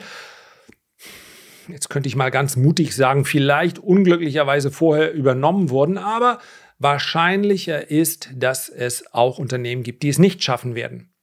jetzt 1.71 1.89
könnte 1.89 2.07
ich 2.07 2.15
mal 2.15 2.31
ganz 2.31 2.55
mutig 2.55 2.95
sagen, 2.95 3.25
vielleicht 3.25 3.79
unglücklicherweise 3.79 4.71
vorher 4.71 5.13
übernommen 5.13 5.69
wurden, 5.69 5.97
aber 5.97 6.39
wahrscheinlicher 6.77 7.89
ist, 7.89 8.29
dass 8.35 8.69
es 8.69 9.13
auch 9.13 9.37
Unternehmen 9.37 9.83
gibt, 9.83 10.03
die 10.03 10.09
es 10.09 10.19
nicht 10.19 10.43
schaffen 10.43 10.75
werden. 10.75 11.13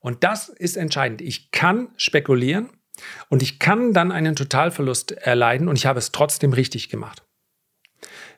Und 0.00 0.24
das 0.24 0.48
ist 0.48 0.76
entscheidend. 0.76 1.20
Ich 1.20 1.52
kann 1.52 1.88
spekulieren 1.96 2.70
und 3.28 3.42
ich 3.42 3.58
kann 3.58 3.92
dann 3.92 4.10
einen 4.10 4.34
Totalverlust 4.34 5.12
erleiden 5.12 5.68
und 5.68 5.76
ich 5.76 5.86
habe 5.86 5.98
es 5.98 6.12
trotzdem 6.12 6.52
richtig 6.52 6.88
gemacht. 6.88 7.22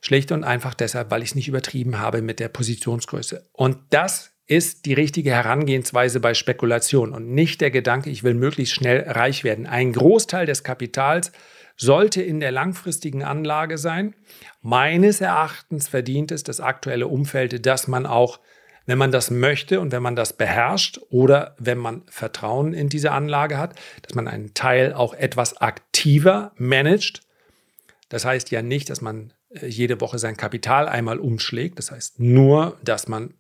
Schlicht 0.03 0.33
und 0.33 0.45
einfach 0.45 0.75
deshalb, 0.75 1.11
weil 1.11 1.23
ich 1.23 1.31
es 1.31 1.35
nicht 1.35 1.49
übertrieben 1.49 1.99
habe 1.99 2.21
mit 2.21 2.39
der 2.39 2.49
Positionsgröße. 2.49 3.49
Und 3.53 3.79
das 3.89 4.34
ist 4.47 4.85
die 4.85 4.93
richtige 4.93 5.31
Herangehensweise 5.31 6.21
bei 6.21 6.35
Spekulation 6.35 7.13
und 7.13 7.33
nicht 7.33 7.61
der 7.61 7.71
Gedanke, 7.71 8.11
ich 8.11 8.25
will 8.25 8.35
möglichst 8.35 8.75
schnell 8.75 9.09
reich 9.09 9.43
werden. 9.43 9.67
Ein 9.67 9.93
Großteil 9.93 10.47
des 10.47 10.63
Kapitals 10.63 11.33
sollte 11.77 12.23
in 12.23 12.41
der 12.41 12.53
langfristigen 12.53 13.23
Anlage 13.23 13.79
sein. 13.79 14.15
Meines 14.61 15.21
Erachtens 15.21 15.89
verdient 15.89 16.31
es 16.31 16.43
das 16.43 16.61
aktuelle 16.61 17.09
Umfeld, 17.09 17.65
dass 17.67 17.89
man 17.89 18.07
auch, 18.07 18.39
wenn 18.87 18.99
man 18.99 19.13
das 19.13 19.31
möchte 19.31 19.81
und 19.81 19.93
wenn 19.93 20.03
man 20.03 20.15
das 20.15 20.35
beherrscht 20.35 21.01
oder 21.09 21.57
wenn 21.59 21.79
man 21.79 22.03
Vertrauen 22.09 22.75
in 22.75 22.91
diese 22.91 23.13
Anlage 23.13 23.57
hat, 23.57 23.75
dass 24.03 24.15
man 24.15 24.29
einen 24.29 24.53
Teil 24.53 24.93
auch 24.93 25.15
etwas 25.15 25.57
aktiver 25.57 26.53
managt. 26.57 27.23
Das 28.11 28.27
heißt 28.27 28.51
ja 28.51 28.63
nicht, 28.63 28.91
dass 28.91 29.01
man 29.01 29.33
äh, 29.49 29.67
jede 29.67 30.01
Woche 30.01 30.19
sein 30.19 30.37
Kapital 30.37 30.87
einmal 30.87 31.19
umschlägt. 31.19 31.79
Das 31.79 31.91
heißt 31.91 32.21
nur, 32.21 32.79
dass 32.85 33.09
man 33.09 33.35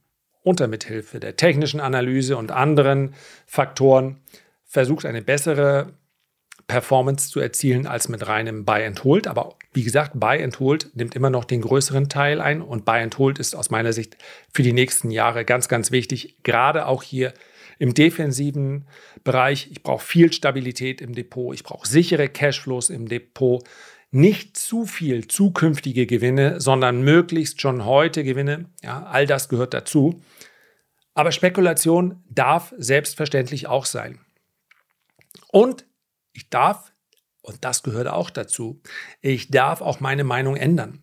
unter 0.44 0.68
Mithilfe 0.68 1.18
der 1.18 1.36
technischen 1.36 1.80
Analyse 1.80 2.36
und 2.36 2.52
anderen 2.52 3.14
Faktoren 3.46 4.20
versucht, 4.64 5.06
eine 5.06 5.22
bessere 5.22 5.94
Performance 6.66 7.30
zu 7.30 7.40
erzielen 7.40 7.86
als 7.86 8.08
mit 8.08 8.26
reinem 8.26 8.64
Buy 8.64 8.84
and 8.84 9.02
Hold. 9.04 9.26
Aber 9.26 9.56
wie 9.72 9.82
gesagt, 9.82 10.12
Buy 10.14 10.42
and 10.42 10.58
Hold 10.60 10.90
nimmt 10.94 11.14
immer 11.14 11.30
noch 11.30 11.44
den 11.44 11.60
größeren 11.60 12.08
Teil 12.08 12.40
ein 12.40 12.62
und 12.62 12.84
Buy 12.84 13.00
and 13.00 13.18
Hold 13.18 13.38
ist 13.38 13.54
aus 13.54 13.70
meiner 13.70 13.92
Sicht 13.92 14.16
für 14.52 14.62
die 14.62 14.72
nächsten 14.72 15.10
Jahre 15.10 15.44
ganz, 15.44 15.68
ganz 15.68 15.90
wichtig, 15.90 16.36
gerade 16.42 16.86
auch 16.86 17.02
hier 17.02 17.32
im 17.78 17.92
defensiven 17.92 18.86
Bereich. 19.24 19.68
Ich 19.70 19.82
brauche 19.82 20.04
viel 20.04 20.32
Stabilität 20.32 21.00
im 21.00 21.14
Depot, 21.14 21.54
ich 21.54 21.64
brauche 21.64 21.88
sichere 21.88 22.28
Cashflows 22.28 22.90
im 22.90 23.08
Depot, 23.08 23.62
nicht 24.10 24.56
zu 24.56 24.86
viel 24.86 25.26
zukünftige 25.26 26.06
Gewinne, 26.06 26.60
sondern 26.60 27.02
möglichst 27.02 27.60
schon 27.60 27.84
heute 27.84 28.22
Gewinne. 28.22 28.66
Ja, 28.82 29.02
all 29.10 29.26
das 29.26 29.48
gehört 29.48 29.74
dazu. 29.74 30.20
Aber 31.14 31.32
Spekulation 31.32 32.22
darf 32.28 32.74
selbstverständlich 32.76 33.66
auch 33.66 33.86
sein. 33.86 34.18
Und 35.50 35.86
ich 36.32 36.50
darf, 36.50 36.92
und 37.42 37.64
das 37.64 37.82
gehört 37.82 38.08
auch 38.08 38.30
dazu, 38.30 38.82
ich 39.20 39.50
darf 39.50 39.80
auch 39.80 40.00
meine 40.00 40.24
Meinung 40.24 40.56
ändern. 40.56 41.02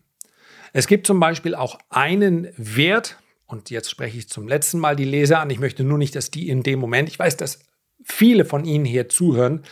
Es 0.74 0.88
gibt 0.88 1.08
zum 1.08 1.20
Beispiel 1.20 1.56
auch 1.56 1.80
einen 1.90 2.50
Wert, 2.58 3.18
und 3.46 3.70
jetzt 3.70 3.90
spreche 3.90 4.18
ich 4.18 4.30
zum 4.30 4.48
letzten 4.48 4.80
Mal 4.80 4.96
die 4.96 5.06
Leser 5.06 5.40
an. 5.40 5.50
Ich 5.50 5.60
möchte 5.60 5.84
nur 5.84 5.98
nicht, 5.98 6.16
dass 6.16 6.32
die 6.32 6.48
in 6.48 6.64
dem 6.64 6.80
Moment, 6.80 7.10
ich 7.10 7.20
weiß, 7.20 7.36
dass 7.36 7.60
viele 8.04 8.46
von 8.46 8.64
Ihnen 8.64 8.86
hier 8.86 9.10
zuhören, 9.10 9.64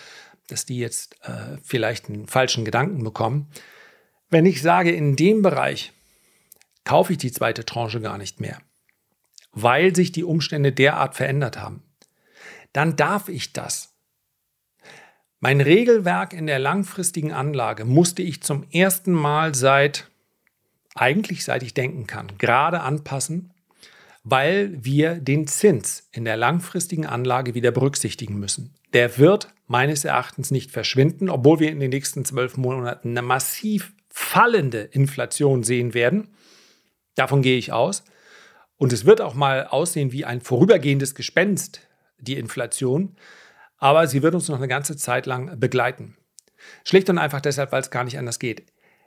dass 0.47 0.65
die 0.65 0.79
jetzt 0.79 1.15
äh, 1.23 1.57
vielleicht 1.63 2.09
einen 2.09 2.27
falschen 2.27 2.65
Gedanken 2.65 3.03
bekommen. 3.03 3.49
Wenn 4.29 4.45
ich 4.45 4.61
sage, 4.61 4.91
in 4.91 5.15
dem 5.15 5.41
Bereich 5.41 5.93
kaufe 6.83 7.13
ich 7.13 7.17
die 7.19 7.31
zweite 7.31 7.65
Tranche 7.65 8.01
gar 8.01 8.17
nicht 8.17 8.41
mehr, 8.41 8.59
weil 9.51 9.95
sich 9.95 10.11
die 10.11 10.23
Umstände 10.23 10.71
derart 10.71 11.15
verändert 11.15 11.59
haben, 11.59 11.83
dann 12.73 12.95
darf 12.95 13.29
ich 13.29 13.53
das. 13.53 13.95
Mein 15.39 15.61
Regelwerk 15.61 16.33
in 16.33 16.47
der 16.47 16.59
langfristigen 16.59 17.31
Anlage 17.31 17.85
musste 17.85 18.21
ich 18.21 18.43
zum 18.43 18.65
ersten 18.71 19.13
Mal 19.13 19.55
seit, 19.55 20.09
eigentlich 20.95 21.45
seit 21.45 21.63
ich 21.63 21.73
denken 21.73 22.07
kann, 22.07 22.37
gerade 22.37 22.81
anpassen, 22.81 23.53
weil 24.23 24.83
wir 24.83 25.15
den 25.15 25.47
Zins 25.47 26.09
in 26.11 26.25
der 26.25 26.35
langfristigen 26.35 27.05
Anlage 27.05 27.55
wieder 27.55 27.71
berücksichtigen 27.71 28.37
müssen. 28.37 28.75
Der 28.93 29.17
wird 29.17 29.53
meines 29.67 30.03
Erachtens 30.03 30.51
nicht 30.51 30.71
verschwinden, 30.71 31.29
obwohl 31.29 31.59
wir 31.59 31.71
in 31.71 31.79
den 31.79 31.91
nächsten 31.91 32.25
zwölf 32.25 32.57
Monaten 32.57 33.11
eine 33.11 33.21
massiv 33.21 33.93
fallende 34.09 34.81
Inflation 34.81 35.63
sehen 35.63 35.93
werden. 35.93 36.27
Davon 37.15 37.41
gehe 37.41 37.57
ich 37.57 37.71
aus. 37.71 38.03
Und 38.79 38.93
es 38.93 39.05
wird 39.05 39.19
auch 39.21 39.35
mal 39.35 39.67
aussehen 39.67 40.13
wie 40.13 40.25
ein 40.25 40.41
vorübergehendes 40.41 41.13
Gespenst, 41.13 41.81
die 42.17 42.37
Inflation. 42.37 43.17
Aber 43.77 44.07
sie 44.07 44.23
wird 44.23 44.33
uns 44.33 44.47
noch 44.47 44.57
eine 44.57 44.69
ganze 44.69 44.95
Zeit 44.95 45.25
lang 45.25 45.59
begleiten. 45.59 46.15
Schlicht 46.85 47.09
und 47.09 47.17
einfach 47.17 47.41
deshalb, 47.41 47.71
weil 47.71 47.81
es 47.81 47.91
gar 47.91 48.05
nicht 48.05 48.17
anders 48.17 48.39
geht. 48.39 48.63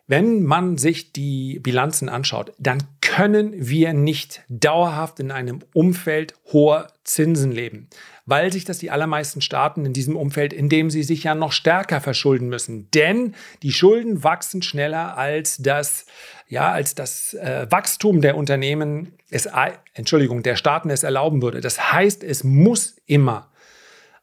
Wenn 0.06 0.42
man 0.42 0.76
sich 0.76 1.12
die 1.12 1.58
Bilanzen 1.58 2.10
anschaut, 2.10 2.52
dann 2.58 2.82
können 3.14 3.52
wir 3.54 3.92
nicht 3.92 4.42
dauerhaft 4.48 5.20
in 5.20 5.30
einem 5.30 5.60
Umfeld 5.74 6.32
hoher 6.50 6.90
Zinsen 7.04 7.52
leben, 7.52 7.90
weil 8.24 8.50
sich 8.50 8.64
das 8.64 8.78
die 8.78 8.90
allermeisten 8.90 9.42
Staaten 9.42 9.84
in 9.84 9.92
diesem 9.92 10.16
Umfeld, 10.16 10.54
in 10.54 10.70
dem 10.70 10.88
sie 10.88 11.02
sich 11.02 11.24
ja 11.24 11.34
noch 11.34 11.52
stärker 11.52 12.00
verschulden 12.00 12.48
müssen. 12.48 12.90
Denn 12.92 13.34
die 13.62 13.72
Schulden 13.72 14.24
wachsen 14.24 14.62
schneller 14.62 15.18
als 15.18 15.58
das, 15.58 16.06
ja, 16.48 16.72
als 16.72 16.94
das 16.94 17.34
äh, 17.34 17.66
Wachstum 17.68 18.22
der 18.22 18.34
Unternehmen, 18.34 19.12
es, 19.28 19.46
Entschuldigung, 19.92 20.42
der 20.42 20.56
Staaten 20.56 20.88
es 20.88 21.02
erlauben 21.02 21.42
würde. 21.42 21.60
Das 21.60 21.92
heißt, 21.92 22.24
es 22.24 22.44
muss 22.44 22.96
immer 23.04 23.52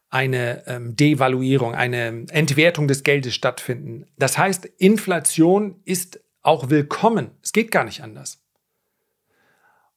eine 0.08 0.66
ähm, 0.66 0.96
Devaluierung, 0.96 1.76
eine 1.76 2.26
Entwertung 2.30 2.88
des 2.88 3.04
Geldes 3.04 3.36
stattfinden. 3.36 4.06
Das 4.18 4.36
heißt, 4.36 4.66
Inflation 4.78 5.76
ist 5.84 6.18
auch 6.42 6.70
willkommen. 6.70 7.30
Es 7.40 7.52
geht 7.52 7.70
gar 7.70 7.84
nicht 7.84 8.02
anders. 8.02 8.40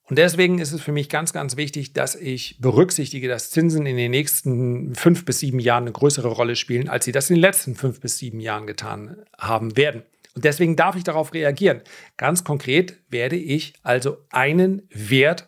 Und 0.09 0.17
deswegen 0.17 0.59
ist 0.59 0.73
es 0.73 0.81
für 0.81 0.91
mich 0.91 1.07
ganz, 1.07 1.31
ganz 1.31 1.55
wichtig, 1.55 1.93
dass 1.93 2.15
ich 2.15 2.57
berücksichtige, 2.59 3.29
dass 3.29 3.51
Zinsen 3.51 3.85
in 3.85 3.95
den 3.95 4.11
nächsten 4.11 4.95
fünf 4.95 5.23
bis 5.23 5.39
sieben 5.39 5.59
Jahren 5.59 5.83
eine 5.83 5.93
größere 5.93 6.27
Rolle 6.27 6.55
spielen, 6.55 6.89
als 6.89 7.05
sie 7.05 7.13
das 7.13 7.29
in 7.29 7.37
den 7.37 7.41
letzten 7.41 7.75
fünf 7.75 8.01
bis 8.01 8.17
sieben 8.17 8.41
Jahren 8.41 8.67
getan 8.67 9.17
haben 9.37 9.77
werden. 9.77 10.03
Und 10.35 10.43
deswegen 10.45 10.75
darf 10.75 10.95
ich 10.95 11.03
darauf 11.03 11.33
reagieren. 11.33 11.81
Ganz 12.17 12.43
konkret 12.43 12.97
werde 13.09 13.35
ich 13.37 13.73
also 13.83 14.17
einen 14.29 14.87
Wert 14.89 15.47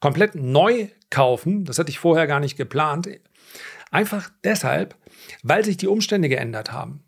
komplett 0.00 0.34
neu 0.34 0.88
kaufen. 1.10 1.64
Das 1.64 1.78
hatte 1.78 1.90
ich 1.90 1.98
vorher 1.98 2.26
gar 2.26 2.40
nicht 2.40 2.56
geplant. 2.56 3.08
Einfach 3.90 4.30
deshalb, 4.44 4.94
weil 5.42 5.64
sich 5.64 5.76
die 5.76 5.88
Umstände 5.88 6.28
geändert 6.28 6.72
haben. 6.72 7.02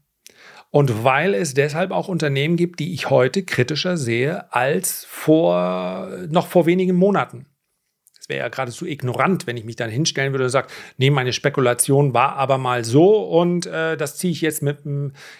Und 0.72 1.04
weil 1.04 1.34
es 1.34 1.52
deshalb 1.52 1.90
auch 1.90 2.08
Unternehmen 2.08 2.56
gibt, 2.56 2.80
die 2.80 2.94
ich 2.94 3.10
heute 3.10 3.42
kritischer 3.44 3.98
sehe 3.98 4.50
als 4.54 5.04
vor, 5.04 6.08
noch 6.30 6.46
vor 6.46 6.64
wenigen 6.64 6.96
Monaten. 6.96 7.44
Es 8.18 8.30
wäre 8.30 8.40
ja 8.40 8.48
geradezu 8.48 8.86
ignorant, 8.86 9.46
wenn 9.46 9.58
ich 9.58 9.66
mich 9.66 9.76
dann 9.76 9.90
hinstellen 9.90 10.32
würde 10.32 10.44
und 10.44 10.50
sage, 10.50 10.68
nee, 10.96 11.10
meine 11.10 11.34
Spekulation 11.34 12.14
war 12.14 12.36
aber 12.36 12.56
mal 12.56 12.84
so 12.84 13.22
und 13.22 13.66
äh, 13.66 13.98
das 13.98 14.16
ziehe 14.16 14.32
ich 14.32 14.40
jetzt 14.40 14.62
mit 14.62 14.78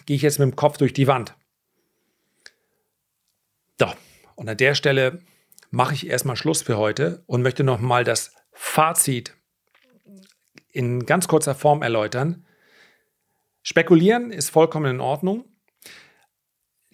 gehe 0.05 0.17
ich 0.17 0.21
jetzt 0.21 0.39
mit 0.39 0.51
dem 0.51 0.57
Kopf 0.57 0.77
durch 0.77 0.93
die 0.93 1.07
Wand. 1.07 1.35
Doch, 3.79 3.97
und 4.35 4.51
an 4.51 4.57
der 4.59 4.75
Stelle 4.75 5.21
mache 5.71 5.95
ich 5.95 6.09
erstmal 6.09 6.37
Schluss 6.37 6.61
für 6.61 6.77
heute 6.77 7.23
und 7.25 7.41
möchte 7.41 7.65
nochmal 7.65 8.05
das 8.05 8.35
Fazit 8.53 9.35
in 10.73 11.07
ganz 11.07 11.27
kurzer 11.27 11.55
Form 11.55 11.81
erläutern. 11.81 12.45
Spekulieren 13.63 14.31
ist 14.31 14.51
vollkommen 14.51 14.97
in 14.97 15.01
Ordnung. 15.01 15.45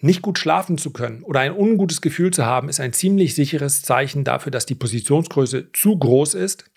Nicht 0.01 0.21
gut 0.21 0.39
schlafen 0.39 0.77
zu 0.77 0.91
können 0.91 1.23
oder 1.23 1.41
ein 1.41 1.51
ungutes 1.51 2.01
Gefühl 2.01 2.31
zu 2.31 2.45
haben, 2.45 2.69
ist 2.69 2.79
ein 2.79 2.93
ziemlich 2.93 3.35
sicheres 3.35 3.81
Zeichen 3.81 4.23
dafür, 4.23 4.51
dass 4.51 4.65
die 4.65 4.75
Positionsgröße 4.75 5.71
zu 5.73 5.97
groß 5.97 6.35
ist. 6.35 6.71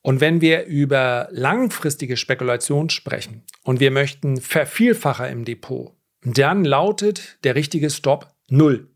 Und 0.00 0.20
wenn 0.20 0.40
wir 0.40 0.66
über 0.66 1.28
langfristige 1.32 2.16
Spekulation 2.16 2.90
sprechen 2.90 3.42
und 3.62 3.80
wir 3.80 3.90
möchten 3.90 4.40
Vervielfacher 4.40 5.28
im 5.30 5.44
Depot, 5.44 5.96
dann 6.22 6.64
lautet 6.64 7.38
der 7.42 7.54
richtige 7.54 7.90
Stop 7.90 8.34
0. 8.48 8.90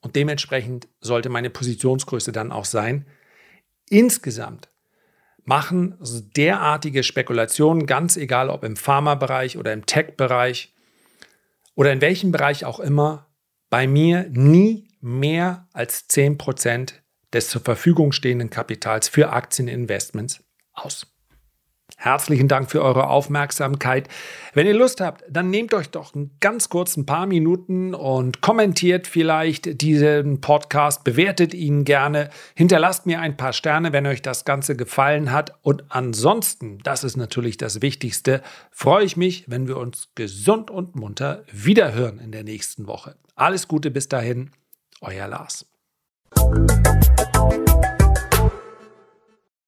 Und 0.00 0.16
dementsprechend 0.16 0.88
sollte 1.00 1.28
meine 1.28 1.50
Positionsgröße 1.50 2.32
dann 2.32 2.52
auch 2.52 2.64
sein. 2.64 3.06
Insgesamt 3.88 4.73
machen 5.44 5.96
derartige 6.36 7.02
Spekulationen, 7.02 7.86
ganz 7.86 8.16
egal 8.16 8.50
ob 8.50 8.64
im 8.64 8.76
Pharmabereich 8.76 9.58
oder 9.58 9.72
im 9.72 9.86
Tech-Bereich 9.86 10.74
oder 11.74 11.92
in 11.92 12.00
welchem 12.00 12.32
Bereich 12.32 12.64
auch 12.64 12.80
immer, 12.80 13.28
bei 13.70 13.86
mir 13.86 14.26
nie 14.30 14.88
mehr 15.00 15.68
als 15.72 16.08
10% 16.08 16.94
des 17.32 17.48
zur 17.48 17.60
Verfügung 17.60 18.12
stehenden 18.12 18.50
Kapitals 18.50 19.08
für 19.08 19.30
Aktieninvestments 19.30 20.44
aus. 20.72 21.13
Herzlichen 21.96 22.48
Dank 22.48 22.70
für 22.70 22.82
eure 22.82 23.08
Aufmerksamkeit. 23.08 24.08
Wenn 24.52 24.66
ihr 24.66 24.74
Lust 24.74 25.00
habt, 25.00 25.24
dann 25.28 25.50
nehmt 25.50 25.72
euch 25.74 25.90
doch 25.90 26.14
einen 26.14 26.36
ganz 26.40 26.68
kurzen 26.68 27.06
paar 27.06 27.26
Minuten 27.26 27.94
und 27.94 28.40
kommentiert 28.40 29.06
vielleicht 29.06 29.80
diesen 29.80 30.40
Podcast, 30.40 31.04
bewertet 31.04 31.54
ihn 31.54 31.84
gerne, 31.84 32.30
hinterlasst 32.54 33.06
mir 33.06 33.20
ein 33.20 33.36
paar 33.36 33.52
Sterne, 33.52 33.92
wenn 33.92 34.06
euch 34.06 34.22
das 34.22 34.44
Ganze 34.44 34.76
gefallen 34.76 35.30
hat. 35.30 35.54
Und 35.62 35.84
ansonsten, 35.88 36.78
das 36.82 37.04
ist 37.04 37.16
natürlich 37.16 37.56
das 37.58 37.80
Wichtigste, 37.80 38.42
freue 38.70 39.04
ich 39.04 39.16
mich, 39.16 39.44
wenn 39.48 39.68
wir 39.68 39.76
uns 39.76 40.08
gesund 40.14 40.70
und 40.70 40.96
munter 40.96 41.44
wiederhören 41.52 42.18
in 42.18 42.32
der 42.32 42.44
nächsten 42.44 42.86
Woche. 42.86 43.16
Alles 43.34 43.68
Gute 43.68 43.90
bis 43.90 44.08
dahin, 44.08 44.50
euer 45.00 45.28
Lars. 45.28 45.66